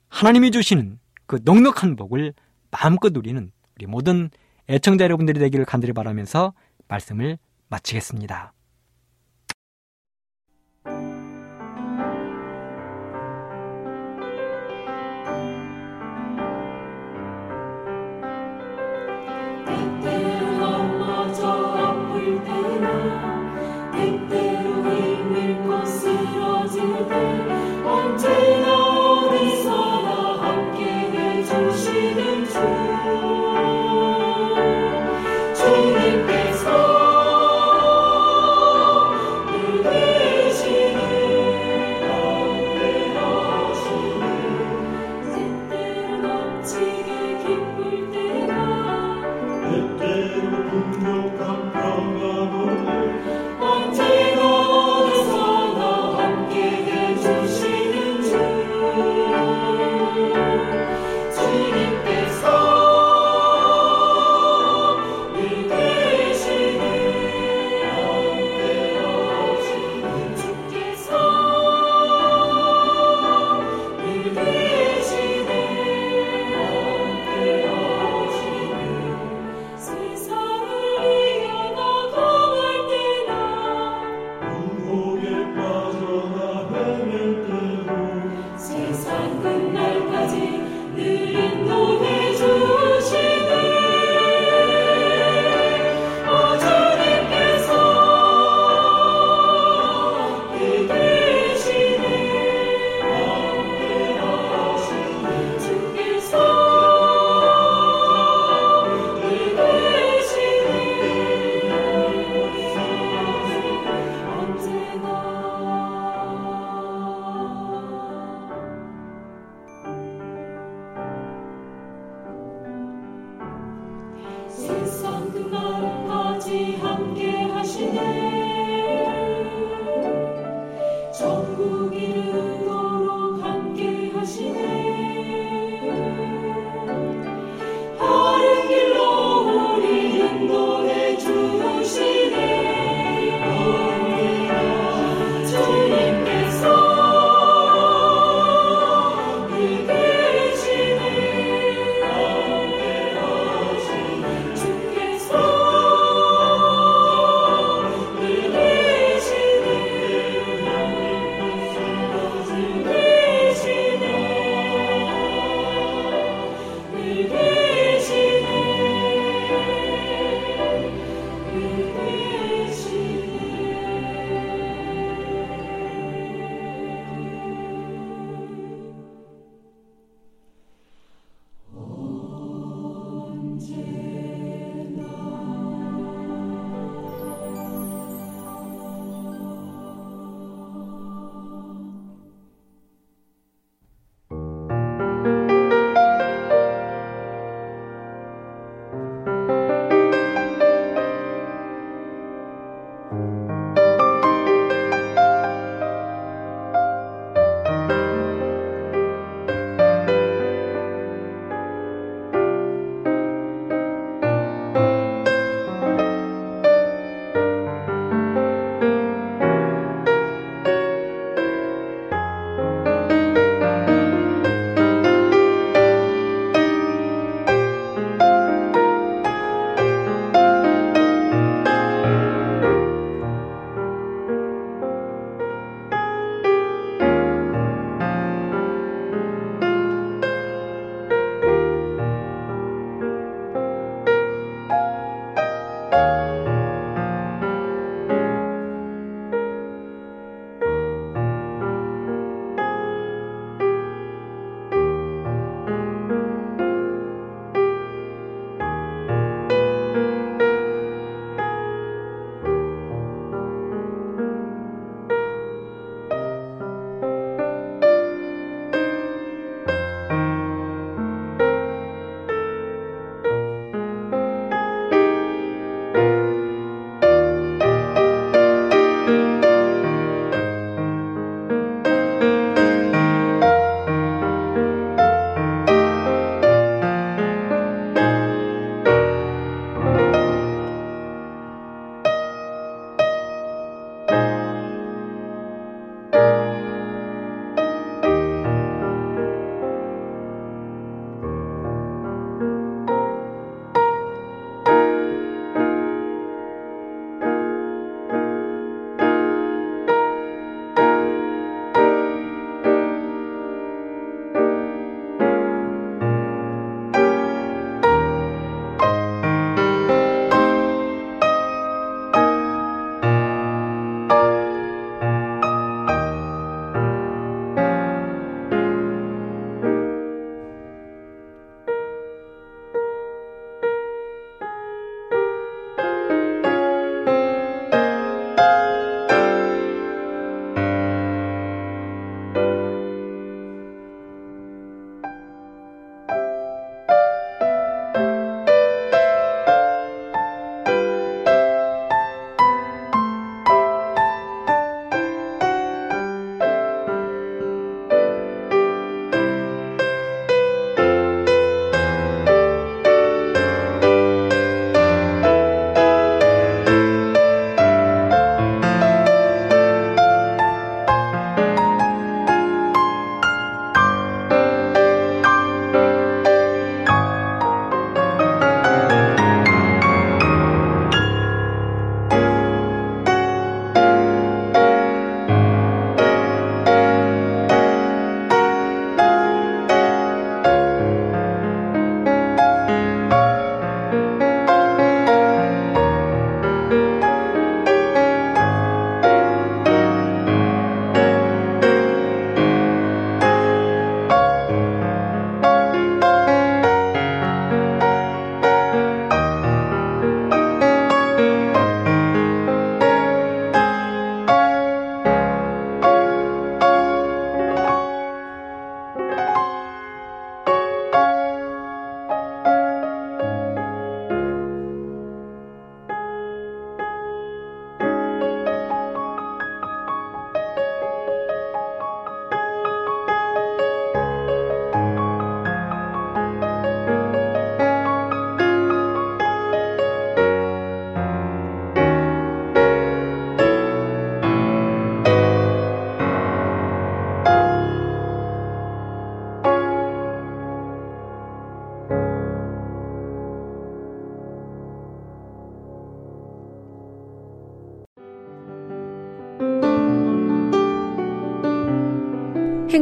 [0.09, 2.35] 하나님이 주시는 그 넉넉한 복을
[2.71, 4.31] 마음껏 누리는 우리 모든
[4.69, 6.55] 애청자 여러분들이 되기를 간절히 바라면서
[6.89, 7.39] 말씀을
[7.69, 8.53] 마치겠습니다.